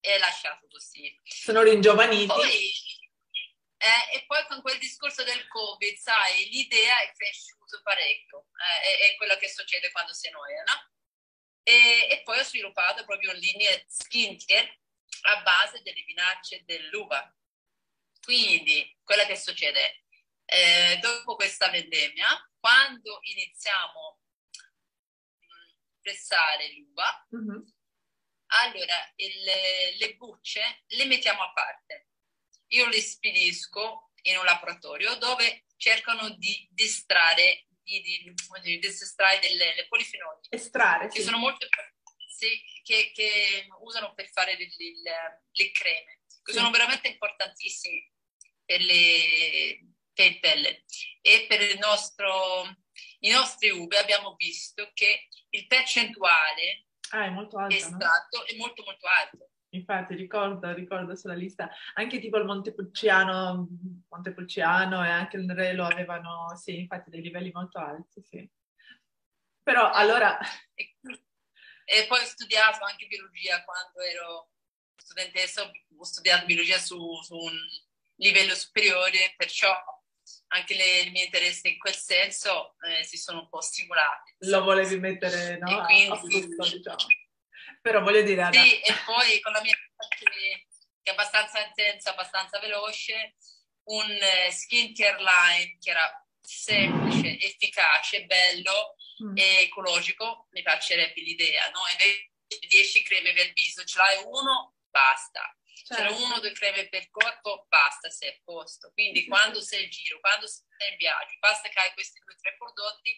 e 0.00 0.18
lasciato 0.18 0.66
così. 0.68 1.18
Sono 1.24 1.62
ringiovaniti. 1.62 2.26
Poi, 2.26 2.72
eh, 3.76 4.16
e 4.16 4.24
poi 4.26 4.46
con 4.46 4.62
quel 4.62 4.78
discorso 4.78 5.24
del 5.24 5.46
Covid, 5.48 5.96
sai, 5.96 6.48
l'idea 6.48 7.00
è 7.00 7.12
cresciuta 7.12 7.80
parecchio, 7.82 8.46
eh, 8.56 9.08
è, 9.08 9.10
è, 9.10 9.16
quello 9.16 9.36
che 9.36 9.48
succede 9.48 9.90
quando 9.90 10.12
si 10.12 10.28
annoia, 10.28 10.62
no? 10.62 10.92
E, 11.62 12.08
e 12.10 12.22
poi 12.22 12.38
ho 12.38 12.44
sviluppato 12.44 13.04
proprio 13.04 13.32
linee 13.32 13.84
skincare 13.88 14.80
a 15.22 15.42
base 15.42 15.82
delle 15.82 16.02
vinacce 16.02 16.62
dell'uva. 16.64 17.34
Quindi, 18.20 18.96
quello 19.02 19.24
che 19.26 19.36
succede 19.36 20.03
eh, 20.46 20.98
dopo 21.00 21.36
questa 21.36 21.70
vendemmia, 21.70 22.26
quando 22.58 23.18
iniziamo 23.22 24.08
a 24.08 24.18
pressare 26.00 26.72
l'uva, 26.74 27.26
mm-hmm. 27.34 27.62
allora 28.46 29.12
il, 29.16 29.98
le 29.98 30.16
bucce 30.16 30.82
le 30.86 31.04
mettiamo 31.06 31.42
a 31.42 31.52
parte. 31.52 32.08
Io 32.68 32.88
le 32.88 33.00
spedisco 33.00 34.12
in 34.22 34.38
un 34.38 34.44
laboratorio 34.44 35.14
dove 35.16 35.64
cercano 35.76 36.30
di 36.30 36.66
distrarre, 36.70 37.66
di, 37.82 38.00
di, 38.00 38.34
di 38.62 38.78
distrarre 38.78 39.40
delle 39.40 39.74
le 39.74 39.86
polifenoli. 39.86 40.40
Estrarre, 40.48 41.08
che 41.08 41.20
sì. 41.20 41.24
sono 41.24 41.38
molto 41.38 41.66
sì, 42.34 42.60
che, 42.82 43.12
che, 43.14 43.66
usano 43.80 44.12
per 44.14 44.28
fare 44.30 44.56
le, 44.56 44.68
le, 44.76 45.42
le 45.50 45.70
creme, 45.70 46.20
che 46.42 46.52
sì. 46.52 46.58
sono 46.58 46.70
veramente 46.70 47.08
importantissimi 47.08 48.10
per 48.64 48.80
le 48.80 49.93
che 50.14 50.22
è 50.22 50.26
il 50.28 50.40
pellet. 50.40 50.84
E 51.20 51.44
per 51.46 51.60
il 51.60 51.78
nostro, 51.78 52.64
i 53.20 53.30
nostri 53.30 53.68
uve 53.70 53.98
abbiamo 53.98 54.34
visto 54.36 54.90
che 54.94 55.28
il 55.50 55.66
percentuale 55.66 56.86
ah, 57.10 57.26
è 57.26 57.30
molto 57.30 57.58
alto, 57.58 57.74
estratto 57.74 58.38
no? 58.38 58.44
è 58.44 58.56
molto 58.56 58.82
molto 58.84 59.06
alto. 59.06 59.48
Infatti 59.74 60.14
ricordo, 60.14 60.72
ricordo 60.72 61.16
sulla 61.16 61.34
lista, 61.34 61.68
anche 61.94 62.20
tipo 62.20 62.38
il 62.38 62.44
Montepulciano, 62.44 63.66
Montepulciano 64.08 65.04
e 65.04 65.08
anche 65.08 65.36
il 65.36 65.44
Nerello 65.44 65.84
avevano, 65.84 66.56
sì, 66.56 66.78
infatti 66.78 67.10
dei 67.10 67.20
livelli 67.20 67.50
molto 67.52 67.78
alti, 67.78 68.22
sì. 68.22 68.48
Però 69.62 69.90
allora... 69.90 70.38
E, 70.74 70.96
e 71.86 72.06
poi 72.06 72.20
ho 72.20 72.24
studiato 72.24 72.84
anche 72.84 73.06
biologia 73.06 73.62
quando 73.64 74.00
ero 74.00 74.52
studentessa, 74.96 75.70
ho 75.96 76.04
studiato 76.04 76.46
biologia 76.46 76.78
su, 76.78 76.96
su 77.22 77.36
un 77.36 77.58
livello 78.16 78.54
superiore, 78.54 79.34
perciò 79.36 79.74
anche 80.48 80.74
le, 80.74 81.00
i 81.00 81.10
miei 81.10 81.26
interessi 81.26 81.68
in 81.68 81.78
quel 81.78 81.94
senso 81.94 82.76
eh, 82.86 83.04
si 83.04 83.16
sono 83.16 83.40
un 83.40 83.48
po' 83.48 83.60
stimolati. 83.60 84.34
Lo 84.38 84.62
volevi 84.62 84.98
mettere 84.98 85.58
no? 85.58 85.70
E 85.70 85.84
quindi, 85.84 86.54
a 86.58 86.64
diciamo. 86.68 87.06
Però 87.80 88.02
voglio 88.02 88.22
dire... 88.22 88.48
Sì, 88.52 88.80
e 88.80 88.94
poi 89.04 89.40
con 89.40 89.52
la 89.52 89.60
mia 89.60 89.74
che, 90.18 90.66
che 91.02 91.10
è 91.10 91.10
abbastanza 91.10 91.60
intensa, 91.60 92.10
abbastanza 92.10 92.58
veloce, 92.58 93.34
un 93.84 94.10
eh, 94.10 94.50
skincare 94.50 95.22
line 95.22 95.76
che 95.78 95.90
era 95.90 96.26
semplice, 96.40 97.38
efficace, 97.40 98.24
bello 98.24 98.96
mm. 99.24 99.36
e 99.36 99.62
ecologico, 99.62 100.48
mi 100.50 100.62
piacerebbe 100.62 101.20
l'idea, 101.20 101.70
no? 101.70 101.80
Invece 101.92 102.30
10 102.68 103.02
creme 103.02 103.32
per 103.32 103.52
viso, 103.52 103.84
ce 103.84 103.98
l'hai 103.98 104.22
uno, 104.24 104.74
basta 104.90 105.40
certo. 105.84 106.02
c'era 106.02 106.16
uno 106.16 106.34
o 106.36 106.40
due 106.40 106.52
creme 106.52 106.88
per 106.88 107.10
corpo, 107.10 107.66
basta, 107.68 108.08
sei 108.08 108.30
a 108.30 108.40
posto. 108.42 108.90
Quindi 108.92 109.20
sì, 109.20 109.28
quando 109.28 109.60
sì. 109.60 109.66
sei 109.68 109.84
in 109.84 109.90
giro, 109.90 110.20
quando 110.20 110.46
sei 110.46 110.90
in 110.90 110.96
viaggio, 110.96 111.36
basta 111.38 111.68
che 111.68 111.78
hai 111.78 111.92
questi 111.92 112.18
due 112.24 112.32
o 112.32 112.36
tre 112.40 112.56
prodotti 112.56 113.10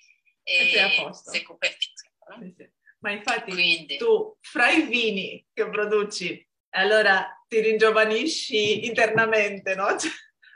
e, 0.43 0.57
e 0.57 0.71
sei, 0.71 0.99
a 0.99 1.03
posto. 1.03 1.31
sei 1.31 1.43
copertissimo. 1.43 2.15
No? 2.29 2.53
Sì, 2.57 2.71
Ma 2.99 3.11
infatti 3.13 3.53
Quindi. 3.53 3.97
tu, 3.97 4.37
fra 4.41 4.71
i 4.71 4.83
vini 4.83 5.47
che 5.53 5.69
produci, 5.71 6.45
allora 6.71 7.31
ti 7.47 7.61
ringiovanisci 7.61 8.87
internamente, 8.87 9.75
no? 9.77 9.97
Cioè, 9.97 10.11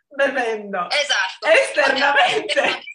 bevendo. 0.08 0.90
Esatto. 0.90 1.46
Esternamente. 1.46 2.60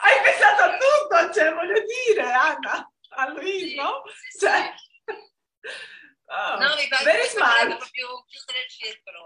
Hai 0.00 0.22
pensato 0.22 0.62
a 0.62 0.76
tutto, 0.76 1.32
cioè 1.32 1.52
voglio 1.52 1.82
dire, 1.84 2.22
Anna, 2.30 2.92
a 3.08 3.28
lui, 3.30 3.74
no? 3.74 4.02
Cioè, 4.38 4.72
Oh, 6.30 6.58
no, 6.58 6.74
mi 6.76 6.86
pare 6.88 7.76
proprio 7.76 8.24
chiudere 8.26 8.64
il 8.64 8.70
circolo. 8.70 9.22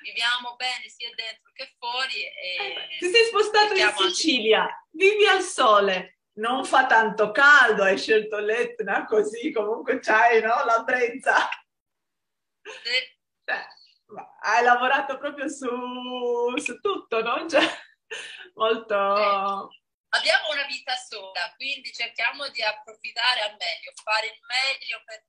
Viviamo 0.00 0.56
bene 0.56 0.88
sia 0.88 1.10
dentro 1.14 1.52
che 1.52 1.74
fuori. 1.78 2.24
E 2.24 2.56
eh, 2.56 2.96
ti 2.98 3.10
sei 3.10 3.24
spostato 3.26 3.74
in 3.74 3.92
Sicilia, 3.92 4.66
vivi 4.92 5.26
al 5.26 5.42
sole, 5.42 6.20
non 6.38 6.64
fa 6.64 6.86
tanto 6.86 7.30
caldo, 7.30 7.82
hai 7.82 7.98
scelto 7.98 8.38
l'Etna 8.38 9.04
così, 9.04 9.52
comunque 9.52 10.00
c'hai 10.00 10.40
no? 10.40 10.64
la 10.64 10.82
brezza. 10.82 11.46
Sì. 12.62 13.18
Cioè, 13.44 13.66
hai 14.40 14.64
lavorato 14.64 15.18
proprio 15.18 15.46
su, 15.48 15.68
su 16.56 16.80
tutto, 16.80 17.20
no? 17.22 17.46
Cioè, 17.46 17.62
molto... 18.54 19.16
Sì. 19.16 19.78
Abbiamo 20.12 20.48
una 20.50 20.64
vita 20.64 20.96
sola, 20.96 21.52
quindi 21.54 21.92
cerchiamo 21.92 22.48
di 22.48 22.62
approfittare 22.62 23.42
al 23.42 23.50
meglio, 23.50 23.92
fare 24.02 24.26
il 24.26 24.40
meglio 24.40 25.02
per 25.04 25.22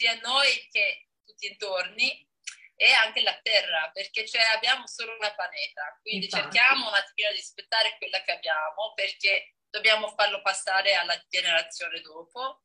sia 0.00 0.18
noi 0.22 0.66
che 0.70 1.08
tutti 1.26 1.46
intorni 1.46 2.26
e 2.74 2.90
anche 2.92 3.20
la 3.20 3.38
terra, 3.42 3.90
perché 3.92 4.26
cioè, 4.26 4.40
abbiamo 4.54 4.86
solo 4.86 5.14
una 5.14 5.34
pianeta, 5.34 5.98
quindi 6.00 6.24
Infatti. 6.24 6.42
cerchiamo 6.42 6.88
un 6.88 6.94
attimino 6.94 7.28
di 7.28 7.36
rispettare 7.36 7.98
quella 7.98 8.22
che 8.22 8.32
abbiamo 8.32 8.94
perché 8.94 9.56
dobbiamo 9.68 10.08
farlo 10.14 10.40
passare 10.40 10.94
alla 10.94 11.22
generazione 11.28 12.00
dopo. 12.00 12.62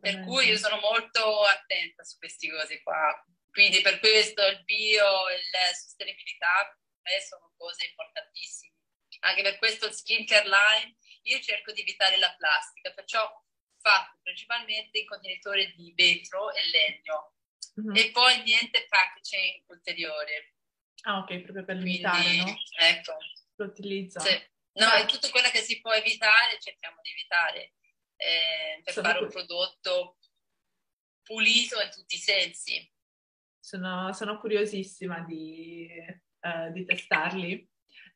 Per 0.00 0.24
cui 0.24 0.48
io 0.48 0.58
sono 0.58 0.78
molto 0.80 1.44
attenta 1.44 2.04
su 2.04 2.18
queste 2.18 2.50
cose 2.50 2.82
qua. 2.82 3.24
Quindi 3.50 3.80
per 3.80 3.98
questo 3.98 4.46
il 4.46 4.62
bio 4.64 5.28
e 5.28 5.40
la 5.50 5.72
sostenibilità 5.72 6.78
per 7.02 7.12
me 7.12 7.20
sono 7.22 7.52
cose 7.56 7.86
importantissime. 7.86 8.74
Anche 9.20 9.42
per 9.42 9.58
questo 9.58 9.86
il 9.86 9.94
skincare 9.94 10.48
line, 10.48 10.96
io 11.22 11.40
cerco 11.40 11.72
di 11.72 11.80
evitare 11.80 12.18
la 12.18 12.34
plastica, 12.36 12.92
perciò 12.92 13.26
fatto 13.80 14.18
principalmente 14.22 14.98
in 14.98 15.06
contenitori 15.06 15.72
di 15.74 15.92
vetro 15.94 16.52
e 16.52 16.60
legno 16.70 17.34
mm-hmm. 17.80 17.96
e 17.96 18.10
poi 18.10 18.42
niente 18.42 18.86
packaging 18.88 19.64
ulteriore. 19.66 20.54
Ah, 21.02 21.18
ok, 21.18 21.40
proprio 21.40 21.64
per 21.64 21.76
limitare, 21.76 22.22
Quindi, 22.22 22.50
no? 22.50 22.56
Ecco. 22.80 23.16
L'utilizzo. 23.56 24.20
Sì. 24.20 24.40
No, 24.72 24.92
è 24.92 25.06
tutto 25.06 25.30
quello 25.30 25.48
che 25.50 25.60
si 25.60 25.80
può 25.80 25.92
evitare, 25.92 26.60
cerchiamo 26.60 27.00
di 27.02 27.10
evitare 27.10 27.72
eh, 28.18 28.80
per 28.82 28.92
sono 28.92 29.08
fare 29.08 29.24
un 29.24 29.30
prodotto 29.30 30.18
pulito 31.22 31.80
in 31.80 31.90
tutti 31.90 32.16
i 32.16 32.18
sensi. 32.18 32.92
Sono, 33.58 34.12
sono 34.12 34.38
curiosissima 34.38 35.20
di, 35.20 35.88
uh, 36.40 36.72
di 36.72 36.84
testarli. 36.84 37.68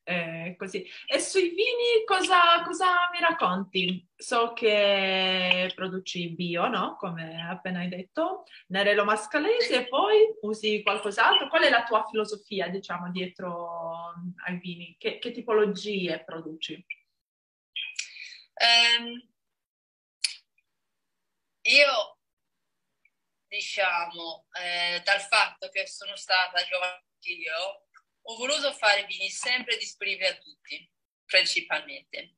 Eh, 0.05 0.55
così. 0.57 0.85
E 1.05 1.19
sui 1.19 1.49
vini 1.49 2.03
cosa, 2.05 2.61
cosa, 2.63 3.09
mi 3.13 3.19
racconti? 3.21 4.05
So 4.15 4.51
che 4.51 5.71
produci 5.75 6.29
bio, 6.29 6.67
no? 6.67 6.97
Come 6.97 7.41
appena 7.49 7.79
hai 7.79 7.87
detto, 7.87 8.43
Nerello 8.67 9.05
Mascalese, 9.05 9.85
e 9.85 9.87
poi 9.87 10.17
usi 10.41 10.81
qualcos'altro? 10.83 11.47
Qual 11.47 11.63
è 11.63 11.69
la 11.69 11.83
tua 11.83 12.05
filosofia, 12.09 12.67
diciamo, 12.67 13.11
dietro 13.11 14.13
ai 14.45 14.57
vini? 14.59 14.95
Che, 14.99 15.19
che 15.19 15.31
tipologie 15.31 16.21
produci? 16.25 16.85
Um, 18.55 19.21
io, 21.61 22.17
diciamo, 23.47 24.47
eh, 24.59 25.01
dal 25.05 25.21
fatto 25.21 25.69
che 25.69 25.87
sono 25.87 26.15
stata 26.17 26.61
giovane 26.65 27.03
io, 27.21 27.87
ho 28.25 28.35
voluto 28.35 28.73
fare 28.73 29.05
vini 29.05 29.29
sempre 29.29 29.77
disponibili 29.77 30.27
a 30.27 30.37
tutti, 30.37 30.91
principalmente. 31.25 32.37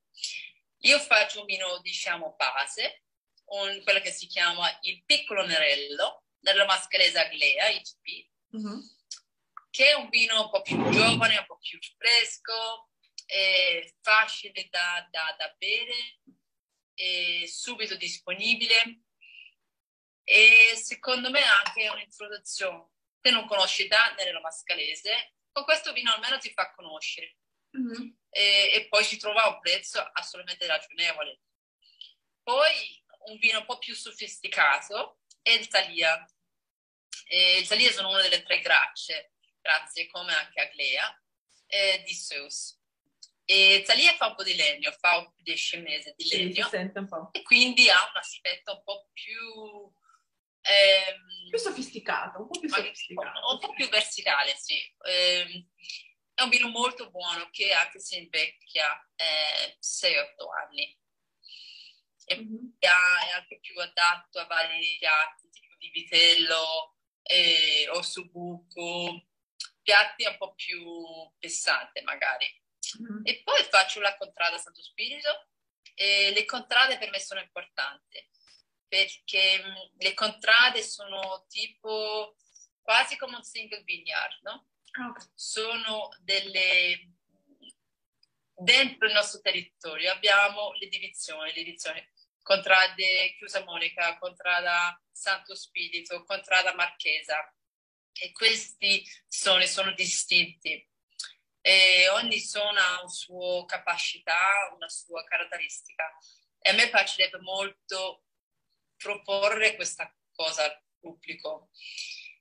Io 0.79 0.99
faccio 0.99 1.39
un 1.41 1.45
vino, 1.45 1.79
diciamo, 1.79 2.35
base, 2.37 3.03
un, 3.45 3.81
quello 3.83 3.99
che 3.99 4.11
si 4.11 4.27
chiama 4.27 4.77
il 4.81 5.03
piccolo 5.05 5.45
nerello, 5.45 6.25
della 6.45 6.65
mascheresa 6.65 7.21
Aglea, 7.21 7.69
ICP, 7.69 8.29
mm-hmm. 8.55 8.79
che 9.71 9.87
è 9.87 9.93
un 9.93 10.09
vino 10.09 10.43
un 10.43 10.49
po' 10.51 10.61
più 10.61 10.77
giovane, 10.91 11.37
un 11.39 11.45
po' 11.45 11.57
più 11.57 11.79
fresco, 11.97 12.89
facile 14.01 14.67
da, 14.69 15.07
da, 15.09 15.35
da 15.37 15.55
bere, 15.57 16.19
subito 17.47 17.95
disponibile 17.95 19.01
e 20.23 20.73
secondo 20.75 21.29
me 21.29 21.41
anche 21.41 21.89
un'introduzione. 21.89 22.91
Se 23.21 23.31
non 23.31 23.47
conosci 23.47 23.87
da 23.87 24.13
Nerello 24.17 24.39
Mascalese, 24.41 25.34
con 25.55 25.63
questo 25.63 25.93
vino 25.93 26.11
almeno 26.11 26.37
ti 26.37 26.51
fa 26.51 26.73
conoscere 26.73 27.37
mm-hmm. 27.77 28.09
e, 28.29 28.71
e, 28.73 28.87
poi 28.89 29.05
si 29.05 29.17
trova 29.17 29.43
a 29.43 29.47
un 29.47 29.59
prezzo 29.61 30.01
assolutamente 30.01 30.67
ragionevole. 30.67 31.39
Poi 32.43 33.03
un 33.27 33.37
vino 33.37 33.59
un 33.59 33.65
po' 33.65 33.77
più 33.77 33.95
sofisticato 33.95 35.21
è 35.41 35.51
il 35.51 35.69
Thalia. 35.69 36.25
E 37.27 37.59
il 37.59 37.67
Thalia 37.67 37.89
sono 37.93 38.09
una 38.09 38.21
delle 38.21 38.43
tre 38.43 38.59
gracce, 38.59 39.35
grazie 39.61 40.07
come 40.07 40.33
anche 40.33 40.59
Aglea, 40.59 41.23
eh, 41.67 42.03
di 42.05 42.13
Seus. 42.13 42.77
E 43.45 43.81
Thalia 43.85 44.13
fa 44.15 44.27
un 44.27 44.35
po' 44.35 44.43
di 44.43 44.55
legno, 44.55 44.91
fa 44.91 45.19
un 45.19 45.25
po' 45.33 45.41
di 45.41 45.55
scemese 45.55 46.15
di 46.17 46.27
legno. 46.27 46.67
Sì, 46.67 46.75
e 47.31 47.41
quindi 47.43 47.89
ha 47.89 48.09
un 48.09 48.17
aspetto 48.17 48.73
un 48.73 48.83
po' 48.83 49.07
più 49.13 49.89
Ehm, 50.67 51.49
più 51.49 51.59
sofisticato, 51.59 52.41
un 52.41 52.47
po' 52.47 52.59
più 52.59 52.69
sofisticato. 52.69 53.51
Un 53.51 53.59
po' 53.59 53.73
più 53.73 53.87
verticale, 53.89 54.55
sì. 54.55 54.77
Eh, 55.05 55.67
è 56.33 56.41
un 56.41 56.49
vino 56.49 56.67
molto 56.69 57.09
buono 57.11 57.49
che 57.51 57.71
anche 57.71 57.99
se 57.99 58.17
invecchia 58.17 58.87
eh, 59.15 59.77
6-8 59.79 60.43
anni. 60.63 60.99
E 62.27 62.37
mm-hmm. 62.37 62.69
è 62.79 62.87
anche 62.87 63.59
più 63.59 63.79
adatto 63.79 64.39
a 64.39 64.47
vari 64.47 64.97
piatti, 64.97 65.49
tipo 65.51 65.75
di 65.77 65.89
vitello 65.89 66.95
eh, 67.21 67.87
o 67.89 68.01
buco, 68.31 69.27
piatti 69.83 70.25
un 70.25 70.37
po' 70.37 70.55
più 70.55 70.83
pesanti 71.37 72.01
magari. 72.01 72.47
Mm-hmm. 73.01 73.21
E 73.23 73.41
poi 73.43 73.63
faccio 73.63 73.99
la 73.99 74.17
contrada 74.17 74.57
Santo 74.57 74.81
Spirito 74.81 75.47
e 75.93 76.31
le 76.33 76.45
contrade 76.45 76.97
per 76.97 77.11
me 77.11 77.19
sono 77.19 77.39
importanti 77.39 78.17
perché 78.95 79.61
mm, 79.61 79.97
le 79.97 80.13
contrade 80.13 80.81
sono 80.81 81.45
tipo 81.49 82.37
quasi 82.81 83.17
come 83.17 83.35
un 83.35 83.43
single 83.43 83.83
vineyard, 83.83 84.39
no? 84.43 84.67
Okay. 85.09 85.27
Sono 85.33 86.09
delle... 86.21 87.09
Dentro 88.57 89.07
il 89.07 89.13
nostro 89.13 89.41
territorio 89.41 90.13
abbiamo 90.13 90.71
le 90.79 90.87
divisioni, 90.87 91.51
le 91.51 91.63
divisioni 91.63 92.09
contrade 92.41 93.35
Chiusa 93.35 93.65
Monica, 93.65 94.17
contrada 94.17 94.97
Santo 95.11 95.55
Spirito, 95.55 96.23
contrada 96.23 96.73
Marchesa 96.73 97.53
e 98.13 98.31
questi 98.31 99.05
sono, 99.27 99.65
sono 99.65 99.91
distinti. 99.91 100.89
E 101.59 102.07
ogni 102.09 102.39
zona 102.39 102.93
ha 102.93 102.99
una 103.01 103.09
sua 103.09 103.65
capacità, 103.65 104.71
una 104.73 104.87
sua 104.87 105.21
caratteristica 105.25 106.15
e 106.65 106.69
a 106.69 106.73
me 106.73 106.89
piacerebbe 106.89 107.39
molto 107.41 108.24
proporre 108.97 109.75
questa 109.75 110.13
cosa 110.33 110.63
al 110.65 110.81
pubblico. 110.99 111.69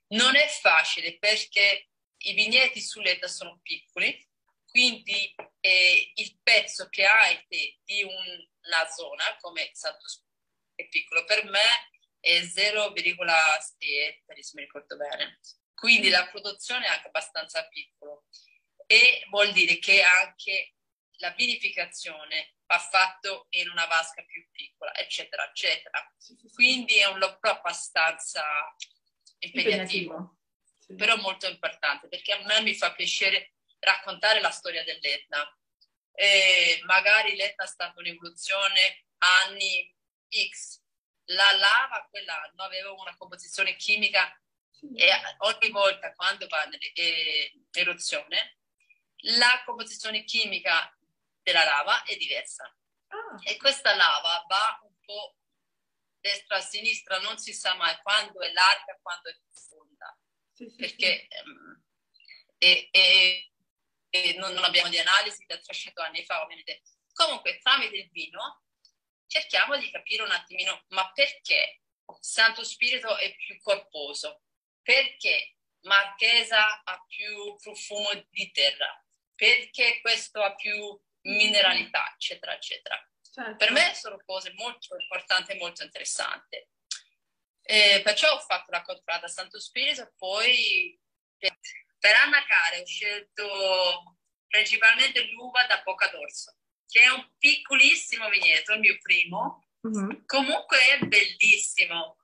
Non 0.08 0.36
è 0.36 0.46
facile 0.48 1.18
perché 1.18 1.88
i 2.18 2.32
vigneti 2.32 2.80
sull'ETA 2.80 3.28
sono 3.28 3.60
piccoli, 3.62 4.26
quindi 4.66 5.34
eh, 5.60 6.12
il 6.14 6.38
pezzo 6.42 6.88
che 6.88 7.04
hai 7.04 7.44
di 7.48 8.02
una 8.02 8.88
zona 8.88 9.36
come 9.40 9.70
Santo 9.72 10.04
è 10.74 10.88
piccolo, 10.88 11.24
per 11.24 11.44
me 11.44 11.90
è 12.20 12.40
0,6 12.40 13.74
ettari, 13.78 14.42
se 14.42 14.52
mi 14.54 14.62
ricordo 14.62 14.96
bene. 14.96 15.38
Quindi 15.74 16.08
la 16.08 16.26
produzione 16.26 16.86
è 16.86 16.88
anche 16.88 17.08
abbastanza 17.08 17.66
piccola 17.68 18.18
e 18.86 19.24
vuol 19.28 19.52
dire 19.52 19.78
che 19.78 20.02
anche 20.02 20.74
la 21.18 21.30
vinificazione 21.30 22.53
va 22.66 22.78
fatto 22.78 23.46
in 23.50 23.68
una 23.68 23.86
vasca 23.86 24.22
più 24.22 24.46
piccola, 24.50 24.94
eccetera, 24.94 25.48
eccetera. 25.48 26.12
Sì, 26.16 26.34
sì, 26.34 26.48
sì. 26.48 26.54
Quindi 26.54 26.98
è 26.98 27.06
un 27.06 27.18
lavoro 27.18 27.50
abbastanza 27.50 28.44
impegnativo, 29.38 30.38
impegnativo. 30.86 30.96
però 30.96 31.16
molto 31.16 31.48
importante, 31.48 32.08
perché 32.08 32.32
a 32.32 32.44
me 32.44 32.62
mi 32.62 32.74
fa 32.74 32.92
piacere 32.92 33.54
raccontare 33.78 34.40
la 34.40 34.50
storia 34.50 34.84
dell'Etna. 34.84 35.46
E 36.16 36.80
magari 36.84 37.34
l'Etna 37.34 37.64
è 37.64 37.68
stata 37.68 37.98
un'evoluzione 37.98 39.06
anni 39.18 39.92
X. 40.28 40.82
La 41.28 41.52
lava 41.52 42.06
quell'anno 42.10 42.62
aveva 42.62 42.92
una 42.92 43.16
composizione 43.16 43.76
chimica 43.76 44.38
e 44.94 45.08
ogni 45.38 45.70
volta 45.70 46.12
quando 46.12 46.46
va 46.46 46.64
in 46.64 47.62
eruzione 47.72 48.58
la 49.28 49.62
composizione 49.64 50.24
chimica 50.24 50.94
della 51.44 51.62
lava 51.62 52.02
è 52.02 52.16
diversa. 52.16 52.64
Ah. 53.08 53.38
E 53.44 53.56
questa 53.56 53.94
lava 53.94 54.44
va 54.48 54.80
un 54.82 54.94
po' 55.04 55.36
destra 56.18 56.56
a 56.56 56.60
sinistra, 56.60 57.20
non 57.20 57.38
si 57.38 57.52
sa 57.52 57.74
mai 57.74 57.96
quando 58.02 58.40
è 58.40 58.50
larga, 58.50 58.98
quando 59.00 59.30
è 59.30 59.38
profonda. 59.38 60.18
Sì, 60.52 60.68
sì, 60.68 60.76
perché 60.76 61.28
sì. 61.30 61.48
Um, 61.48 61.84
e, 62.58 62.88
e, 62.90 63.52
e 64.08 64.34
non, 64.38 64.52
non, 64.54 64.64
abbiamo 64.64 64.88
di 64.88 64.98
analisi 64.98 65.44
da 65.46 65.58
300 65.58 66.00
anni 66.00 66.24
fa, 66.24 66.42
ovviamente. 66.42 66.82
Comunque, 67.12 67.58
tramite 67.58 67.96
il 67.96 68.10
vino 68.10 68.64
cerchiamo 69.26 69.76
di 69.76 69.90
capire 69.90 70.22
un 70.22 70.30
attimino, 70.30 70.84
ma 70.88 71.10
perché 71.12 71.80
Santo 72.20 72.62
Spirito 72.62 73.16
è 73.16 73.34
più 73.34 73.58
corposo? 73.60 74.42
Perché 74.80 75.56
Marchesa 75.82 76.82
ha 76.84 77.04
più 77.06 77.56
profumo 77.56 78.10
di 78.30 78.50
terra? 78.52 79.04
Perché 79.34 80.00
questo 80.00 80.40
ha 80.40 80.54
più 80.54 80.98
mineralità, 81.24 82.12
eccetera, 82.14 82.54
eccetera. 82.54 82.98
Certo. 83.34 83.56
Per 83.56 83.72
me 83.72 83.94
sono 83.94 84.20
cose 84.24 84.52
molto 84.54 84.96
importanti 84.96 85.52
e 85.52 85.56
molto 85.56 85.82
interessanti. 85.82 86.56
E 87.66 88.00
perciò 88.04 88.34
ho 88.34 88.40
fatto 88.40 88.70
la 88.70 88.82
contrada 88.82 89.26
a 89.26 89.28
Santo 89.28 89.58
Spirito, 89.58 90.12
poi 90.16 90.98
per, 91.36 91.58
per 91.98 92.14
Anna 92.14 92.44
Care 92.44 92.82
ho 92.82 92.86
scelto 92.86 94.18
principalmente 94.46 95.24
l'uva 95.32 95.64
da 95.66 95.80
Boca 95.82 96.08
d'Orso, 96.08 96.58
che 96.86 97.00
è 97.00 97.08
un 97.08 97.28
piccolissimo 97.38 98.28
vigneto, 98.28 98.74
il 98.74 98.80
mio 98.80 98.98
primo, 99.00 99.66
mm-hmm. 99.86 100.24
comunque 100.26 100.78
è 100.78 100.98
bellissimo. 101.00 102.18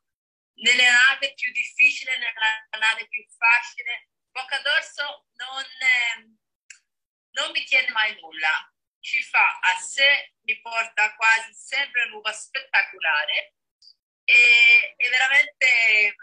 Nelle 0.61 0.87
annate 0.87 1.33
più 1.35 1.51
difficili, 1.53 2.11
nelle 2.13 2.35
annate 2.71 3.09
più 3.09 3.25
facili, 3.27 4.09
Boca 4.31 4.61
d'Orso 4.61 5.27
non, 5.33 5.65
eh, 5.65 6.37
non 7.31 7.51
mi 7.51 7.65
chiede 7.65 7.91
mai 7.93 8.15
nulla, 8.21 8.73
ci 9.01 9.23
fa 9.23 9.59
a 9.61 9.77
sé, 9.79 10.35
mi 10.43 10.61
porta 10.61 11.15
quasi 11.17 11.53
sempre 11.55 12.05
un'uva 12.05 12.33
spettacolare 12.33 13.55
e, 14.25 14.95
e 14.97 15.09
veramente 15.09 16.17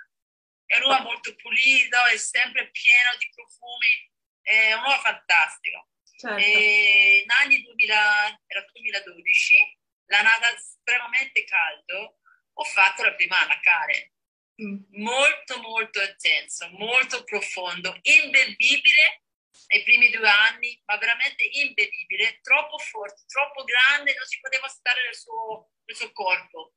è 0.66 0.78
un'uva 0.78 1.02
molto 1.02 1.36
pulito, 1.36 1.98
è 2.06 2.18
sempre 2.18 2.70
pieno 2.72 3.16
di 3.18 3.30
profumi, 3.34 4.12
è 4.42 4.74
un'uva 4.74 5.00
fantastica. 5.00 5.86
Certo. 6.18 6.38
E 6.38 7.22
in 7.24 7.32
anni 7.32 7.62
2000, 7.62 8.42
era 8.48 8.66
2012, 8.72 9.80
la 10.08 10.22
nata 10.22 10.54
estremamente 10.54 11.44
caldo, 11.46 12.20
ho 12.54 12.64
fatto 12.64 13.04
la 13.04 13.14
prima 13.14 13.40
anacare. 13.40 14.14
Mm. 14.62 15.02
Molto, 15.04 15.62
molto 15.62 16.02
intenso, 16.02 16.70
molto 16.72 17.24
profondo, 17.24 17.98
imbevibile 18.02 19.27
nei 19.68 19.84
primi 19.84 20.10
due 20.10 20.30
anni, 20.30 20.82
ma 20.86 20.98
veramente 20.98 21.44
imbevibile, 21.44 22.40
troppo 22.42 22.78
forte, 22.78 23.24
troppo 23.28 23.64
grande, 23.64 24.16
non 24.16 24.26
si 24.26 24.40
poteva 24.40 24.68
stare 24.68 25.04
nel 25.04 25.16
suo, 25.16 25.72
nel 25.86 25.96
suo 25.96 26.12
corpo. 26.12 26.74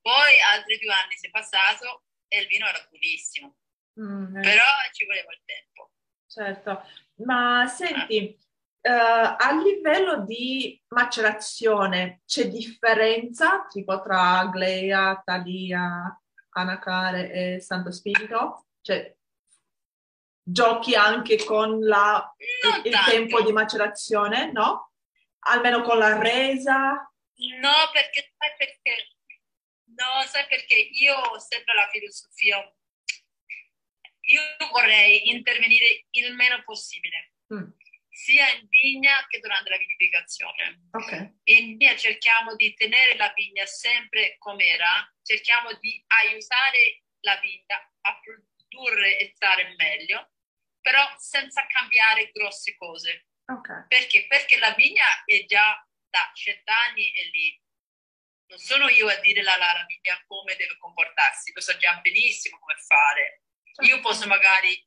Poi 0.00 0.40
altri 0.40 0.78
due 0.78 0.92
anni 0.92 1.16
si 1.16 1.26
è 1.26 1.30
passato 1.30 2.04
e 2.26 2.40
il 2.40 2.46
vino 2.48 2.66
era 2.66 2.84
buonissimo, 2.88 3.56
mm, 4.00 4.36
eh. 4.36 4.40
però 4.40 4.64
ci 4.92 5.04
voleva 5.04 5.32
il 5.32 5.42
tempo. 5.44 5.90
Certo, 6.26 6.86
ma 7.26 7.66
senti, 7.66 8.34
uh, 8.80 8.90
a 8.90 9.52
livello 9.62 10.24
di 10.24 10.82
macerazione 10.88 12.22
c'è 12.24 12.48
differenza 12.48 13.66
tipo 13.68 14.00
tra 14.00 14.38
Agleia, 14.38 15.20
Talia, 15.22 16.18
Anacare 16.54 17.30
e 17.30 17.60
Santo 17.60 17.92
Spirito? 17.92 18.68
Cioè, 18.80 19.14
giochi 20.42 20.94
anche 20.94 21.44
con 21.44 21.80
la, 21.80 22.34
il, 22.36 22.86
il 22.86 22.98
tempo 23.06 23.42
di 23.42 23.52
macerazione, 23.52 24.50
no? 24.50 24.92
Almeno 25.44 25.82
con 25.82 25.98
la 25.98 26.18
resa? 26.18 26.92
No, 27.60 27.90
perché 27.92 28.32
sai 28.36 28.54
perché? 28.56 29.08
No, 29.94 30.22
sai 30.26 30.46
perché 30.46 30.74
io 30.74 31.14
ho 31.14 31.38
sempre 31.38 31.74
la 31.74 31.88
filosofia. 31.90 32.58
Io 34.24 34.42
vorrei 34.70 35.30
intervenire 35.30 36.06
il 36.10 36.32
meno 36.34 36.62
possibile, 36.64 37.32
mm. 37.52 37.70
sia 38.08 38.48
in 38.50 38.68
vigna 38.68 39.26
che 39.28 39.40
durante 39.40 39.68
la 39.68 39.76
vinificazione. 39.78 40.82
Okay. 40.92 41.40
In 41.44 41.76
vigna 41.76 41.96
cerchiamo 41.96 42.54
di 42.54 42.72
tenere 42.74 43.16
la 43.16 43.32
vigna 43.34 43.66
sempre 43.66 44.36
come 44.38 44.66
era, 44.66 45.12
cerchiamo 45.22 45.72
di 45.80 46.02
aiutare 46.06 47.02
la 47.22 47.36
vigna 47.40 47.92
a 48.02 48.20
produrre 48.20 49.18
e 49.18 49.32
stare 49.34 49.74
meglio, 49.76 50.31
però 50.82 51.02
senza 51.16 51.66
cambiare 51.66 52.30
grosse 52.32 52.76
cose. 52.76 53.28
Okay. 53.46 53.86
Perché? 53.88 54.26
Perché 54.26 54.58
la 54.58 54.72
vigna 54.72 55.24
è 55.24 55.44
già 55.46 55.82
da 56.10 56.30
cent'anni 56.34 57.12
è 57.12 57.22
lì. 57.30 57.60
Non 58.48 58.58
sono 58.58 58.88
io 58.88 59.08
a 59.08 59.16
dire 59.16 59.40
alla, 59.40 59.54
alla 59.54 59.86
vigna 59.86 60.22
come 60.26 60.54
deve 60.56 60.76
comportarsi, 60.76 61.52
lo 61.54 61.60
so 61.60 61.74
già 61.78 61.98
benissimo 62.00 62.58
come 62.58 62.76
fare. 62.76 63.44
Certo. 63.64 63.84
Io 63.90 64.00
posso 64.00 64.26
magari, 64.26 64.86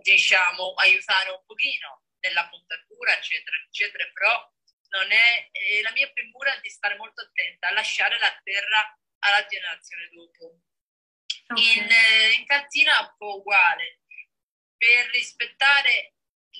diciamo, 0.00 0.72
aiutare 0.74 1.30
un 1.30 1.44
pochino 1.44 2.04
nella 2.20 2.48
puntatura, 2.48 3.12
eccetera, 3.12 3.56
eccetera, 3.66 4.08
però 4.12 4.54
non 4.88 5.12
è, 5.12 5.50
è 5.50 5.82
la 5.82 5.92
mia 5.92 6.10
premura 6.12 6.56
di 6.60 6.70
stare 6.70 6.96
molto 6.96 7.20
attenta 7.20 7.68
a 7.68 7.72
lasciare 7.72 8.18
la 8.18 8.40
terra 8.42 8.98
alla 9.18 9.44
generazione 9.46 10.08
dopo. 10.12 10.60
Okay. 11.48 11.78
In, 11.78 11.88
eh, 11.90 12.32
in 12.38 12.46
cantina 12.46 13.00
un 13.00 13.14
po' 13.16 13.38
uguale. 13.38 14.00
Per 14.76 15.10
rispettare 15.10 16.14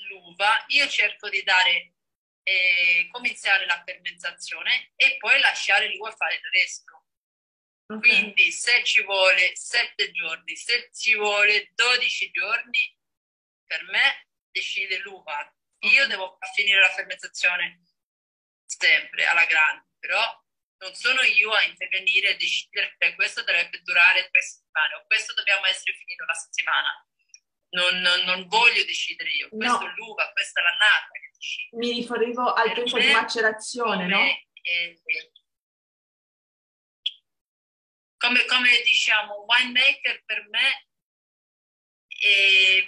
l'uva, 0.09 0.64
io 0.68 0.88
cerco 0.88 1.29
di 1.29 1.42
dare, 1.42 1.92
eh, 2.42 3.09
cominciare 3.11 3.66
la 3.66 3.83
fermentazione 3.85 4.92
e 4.96 5.16
poi 5.18 5.38
lasciare 5.40 5.88
l'uva 5.94 6.12
fare 6.12 6.37
il 6.37 6.51
resto. 6.53 7.05
Okay. 7.88 8.01
Quindi 8.01 8.51
se 8.53 8.83
ci 8.85 9.03
vuole 9.03 9.55
7 9.55 10.11
giorni, 10.12 10.57
se 10.57 10.90
ci 10.92 11.14
vuole 11.14 11.70
12 11.75 12.31
giorni, 12.31 12.99
per 13.64 13.83
me 13.85 14.29
decide 14.51 14.99
l'uva. 14.99 15.53
Io 15.81 16.07
devo 16.07 16.38
finire 16.55 16.81
la 16.81 16.88
fermentazione 16.88 17.83
sempre 18.64 19.27
alla 19.27 19.44
grande, 19.44 19.87
però 19.99 20.46
non 20.79 20.95
sono 20.95 21.23
io 21.23 21.53
a 21.53 21.62
intervenire 21.62 22.31
e 22.31 22.37
decidere 22.37 22.95
che 22.99 23.15
questo 23.15 23.43
dovrebbe 23.43 23.81
durare 23.83 24.29
tre 24.31 24.43
settimane 24.43 24.95
o 24.95 25.07
questo 25.07 25.33
dobbiamo 25.35 25.67
essere 25.67 25.97
finito 25.97 26.25
la 26.25 26.35
settimana. 26.35 27.07
Non, 27.69 28.01
non, 28.01 28.21
non 28.25 28.47
voglio 28.47 28.85
decidere 28.85 29.31
io, 29.31 29.49
questo 29.49 29.81
no. 29.81 29.91
è 29.91 29.95
l'uva, 29.95 30.31
questa 30.33 30.61
è 30.61 30.62
l'annata 30.62 31.11
che 31.12 31.31
decide. 31.33 31.77
Mi 31.77 31.93
riferivo 31.93 32.53
al 32.53 32.73
per 32.73 32.75
tempo 32.75 32.99
di 32.99 33.11
macerazione, 33.11 34.03
come, 34.03 34.07
no? 34.07 34.25
Eh, 34.62 35.03
come, 38.17 38.45
come, 38.47 38.83
diciamo, 38.83 39.45
winemaker 39.47 40.25
per 40.25 40.49
me 40.49 40.87
è 42.09 42.85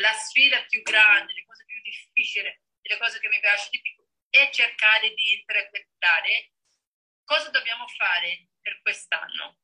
la 0.00 0.12
sfida 0.12 0.64
più 0.64 0.82
grande, 0.82 1.32
le 1.32 1.44
cose 1.44 1.64
più 1.66 1.80
difficili, 1.82 2.60
le 2.80 2.98
cose 2.98 3.18
che 3.18 3.28
mi 3.28 3.40
piace 3.40 3.68
di 3.70 3.80
più 3.80 4.02
è 4.30 4.48
cercare 4.50 5.12
di 5.12 5.34
interpretare 5.34 6.52
cosa 7.32 7.48
dobbiamo 7.48 7.88
fare 7.88 8.48
per 8.60 8.82
quest'anno, 8.82 9.60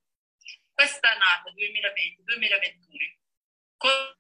questa 0.73 1.11
annata 1.11 1.53
2020-2021, 1.53 4.17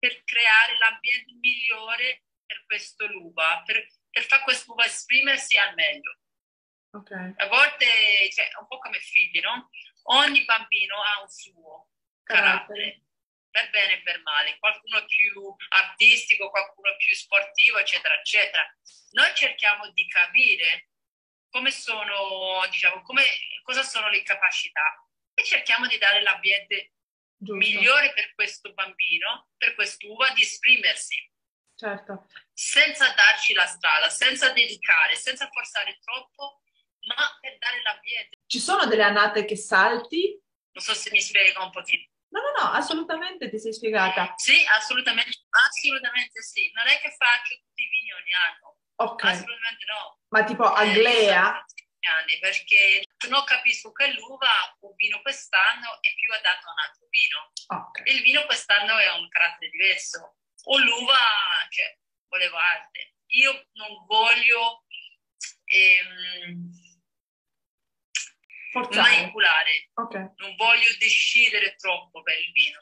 per 0.00 0.24
creare 0.24 0.76
l'ambiente 0.78 1.34
migliore 1.34 2.24
per 2.44 2.64
questo 2.66 3.06
l'uva, 3.06 3.62
per, 3.64 3.86
per 4.10 4.24
far 4.24 4.42
quest'uva 4.42 4.84
esprimersi 4.84 5.56
al 5.56 5.72
meglio. 5.74 6.18
Okay. 6.90 7.34
A 7.36 7.46
volte 7.46 7.86
cioè, 8.32 8.50
è 8.50 8.58
un 8.58 8.66
po' 8.66 8.78
come 8.78 8.98
figli, 8.98 9.38
no? 9.38 9.70
Ogni 10.06 10.44
bambino 10.44 11.00
ha 11.00 11.20
un 11.22 11.28
suo 11.28 11.90
carattere, 12.24 13.02
per 13.50 13.70
bene 13.70 13.98
e 13.98 14.02
per 14.02 14.20
male. 14.22 14.58
Qualcuno 14.58 15.04
più 15.04 15.54
artistico, 15.68 16.50
qualcuno 16.50 16.96
più 16.96 17.14
sportivo, 17.14 17.78
eccetera, 17.78 18.18
eccetera. 18.18 18.66
Noi 19.12 19.32
cerchiamo 19.34 19.88
di 19.92 20.08
capire 20.08 20.88
come 21.54 21.70
sono, 21.70 22.66
diciamo, 22.68 23.00
come, 23.02 23.22
cosa 23.62 23.84
sono 23.84 24.08
le 24.08 24.24
capacità 24.24 25.06
e 25.32 25.44
cerchiamo 25.44 25.86
di 25.86 25.96
dare 25.98 26.20
l'ambiente 26.20 26.94
Giusto. 27.36 27.54
migliore 27.54 28.12
per 28.12 28.34
questo 28.34 28.72
bambino, 28.72 29.50
per 29.56 29.76
quest'uva, 29.76 30.30
di 30.30 30.42
esprimersi. 30.42 31.14
Certo. 31.76 32.26
Senza 32.52 33.08
darci 33.14 33.52
la 33.52 33.66
strada, 33.66 34.08
senza 34.10 34.50
dedicare, 34.50 35.14
senza 35.14 35.48
forzare 35.48 36.00
troppo, 36.00 36.62
ma 37.06 37.38
per 37.40 37.56
dare 37.58 37.82
l'ambiente. 37.82 38.38
Ci 38.46 38.58
sono 38.58 38.86
delle 38.86 39.04
annate 39.04 39.44
che 39.44 39.56
salti? 39.56 40.36
Non 40.72 40.82
so 40.82 40.92
se 40.92 41.10
mi 41.12 41.20
spiega 41.20 41.62
un 41.62 41.70
pochino. 41.70 42.02
No, 42.30 42.40
no, 42.40 42.64
no, 42.64 42.70
assolutamente 42.72 43.48
ti 43.48 43.60
sei 43.60 43.72
spiegata. 43.72 44.34
Sì, 44.38 44.56
assolutamente, 44.76 45.44
assolutamente 45.50 46.42
sì. 46.42 46.68
Non 46.74 46.88
è 46.88 46.98
che 46.98 47.14
faccio 47.16 47.54
tutti 47.62 47.82
i 47.82 47.88
vini 47.88 48.12
ogni 48.12 48.34
anno. 48.34 48.78
Ok. 48.96 49.24
Assolutamente 49.24 49.84
no. 49.86 50.18
Ma 50.28 50.44
tipo 50.44 50.64
Aglea? 50.64 51.64
Anni 52.04 52.38
perché 52.38 53.02
non 53.28 53.44
capisco 53.44 53.90
che 53.92 54.12
l'uva 54.12 54.76
un 54.80 54.94
vino 54.96 55.22
quest'anno 55.22 56.02
è 56.02 56.14
più 56.14 56.32
adatto 56.34 56.68
a 56.68 56.72
un 56.72 56.78
altro 56.78 57.06
vino. 57.08 57.52
Okay. 57.66 58.14
Il 58.14 58.22
vino 58.22 58.44
quest'anno 58.44 58.98
è 58.98 59.10
un 59.12 59.28
carattere 59.28 59.70
diverso. 59.70 60.36
O 60.64 60.78
l'uva, 60.78 61.16
cioè, 61.70 61.98
volevo 62.28 62.56
arte. 62.56 63.14
Io 63.28 63.68
non 63.72 64.04
voglio 64.06 64.84
ehm, 65.64 66.70
manipolare, 68.90 69.90
okay. 69.94 70.30
non 70.36 70.54
voglio 70.56 70.94
decidere 70.98 71.74
troppo 71.76 72.22
per 72.22 72.38
il 72.38 72.52
vino. 72.52 72.80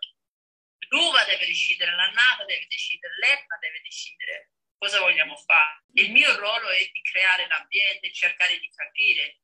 L'uva 0.89 1.25
deve 1.25 1.47
decidere, 1.47 1.95
l'annata 1.95 2.45
deve 2.45 2.67
decidere, 2.69 3.15
l'etna 3.19 3.57
deve 3.61 3.81
decidere 3.83 4.51
cosa 4.83 4.99
vogliamo 4.99 5.37
fare. 5.37 5.85
Il 5.93 6.11
mio 6.11 6.37
ruolo 6.37 6.69
è 6.71 6.91
di 6.93 7.03
creare 7.03 7.47
l'ambiente, 7.47 8.13
cercare 8.13 8.59
di 8.59 8.69
capire 8.75 9.39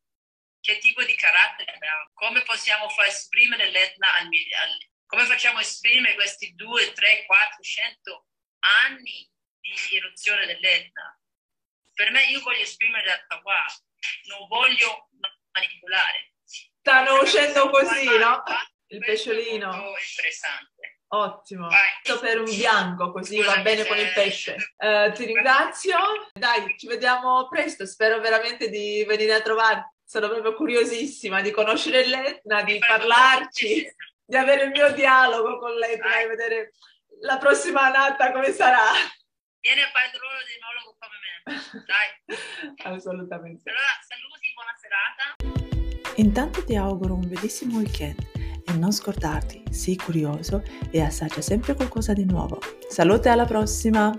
che 0.60 0.78
tipo 0.78 1.04
di 1.04 1.14
carattere 1.14 1.70
abbiamo, 1.74 2.10
come 2.14 2.42
possiamo 2.42 2.88
far 2.88 3.06
esprimere 3.06 3.70
l'etna 3.70 4.16
al 4.16 4.26
meglio, 4.26 4.56
come 5.06 5.26
facciamo 5.26 5.60
esprimere 5.60 6.14
questi 6.14 6.56
2, 6.56 6.92
3, 6.92 7.24
4, 7.26 7.62
100 7.62 8.26
anni 8.82 9.30
di 9.60 9.96
eruzione 9.96 10.44
dell'etna. 10.44 11.16
per 11.94 12.10
me 12.10 12.24
io 12.26 12.40
voglio 12.40 12.62
esprimere 12.62 13.04
realtà 13.04 13.40
qua, 13.40 13.64
non 14.24 14.48
voglio 14.48 15.08
manipolare. 15.52 16.32
Stanno 16.80 17.20
uscendo 17.20 17.70
così, 17.70 18.04
no? 18.18 18.42
Il 18.88 18.98
pesciolino. 18.98 19.94
interessante. 19.96 20.77
Ottimo. 21.10 21.68
Vai. 21.68 22.18
Per 22.20 22.38
un 22.38 22.44
bianco, 22.44 23.12
così 23.12 23.40
va 23.40 23.58
bene 23.58 23.86
con 23.86 23.96
il 23.96 24.12
pesce. 24.12 24.74
Uh, 24.76 25.10
ti 25.12 25.24
ringrazio. 25.24 25.96
Dai, 26.34 26.74
ci 26.76 26.86
vediamo 26.86 27.48
presto. 27.48 27.86
Spero 27.86 28.20
veramente 28.20 28.68
di 28.68 29.04
venire 29.06 29.34
a 29.34 29.40
trovarti. 29.40 29.96
Sono 30.04 30.28
proprio 30.28 30.54
curiosissima 30.54 31.40
di 31.40 31.50
conoscere 31.50 32.06
l'Etna, 32.06 32.62
di 32.62 32.78
parlarci, 32.78 33.86
di 34.24 34.36
avere 34.36 34.64
il 34.64 34.70
mio 34.70 34.92
dialogo 34.92 35.58
con 35.58 35.74
l'Etna 35.74 36.18
e 36.18 36.26
vedere 36.26 36.72
la 37.20 37.38
prossima 37.38 37.82
annata 37.82 38.32
come 38.32 38.52
sarà. 38.52 38.92
Vieni 39.60 39.82
a 39.82 39.88
fare 39.90 40.10
il 40.12 40.20
ruolo 40.20 40.38
di 40.46 40.52
enologo 40.56 40.96
come 40.98 41.16
me, 41.24 41.84
dai. 41.86 42.94
Assolutamente. 42.94 43.68
Allora, 43.68 43.98
saluti, 44.06 44.52
buona 44.54 44.74
serata. 44.78 46.16
Intanto 46.16 46.64
ti 46.64 46.76
auguro 46.76 47.14
un 47.14 47.28
bellissimo 47.28 47.78
weekend 47.78 48.37
e 48.68 48.72
non 48.76 48.92
scordarti, 48.92 49.62
sii 49.70 49.96
curioso 49.96 50.62
e 50.90 51.00
assaggia 51.00 51.40
sempre 51.40 51.74
qualcosa 51.74 52.12
di 52.12 52.24
nuovo. 52.24 52.58
Salute 52.88 53.28
alla 53.28 53.46
prossima! 53.46 54.12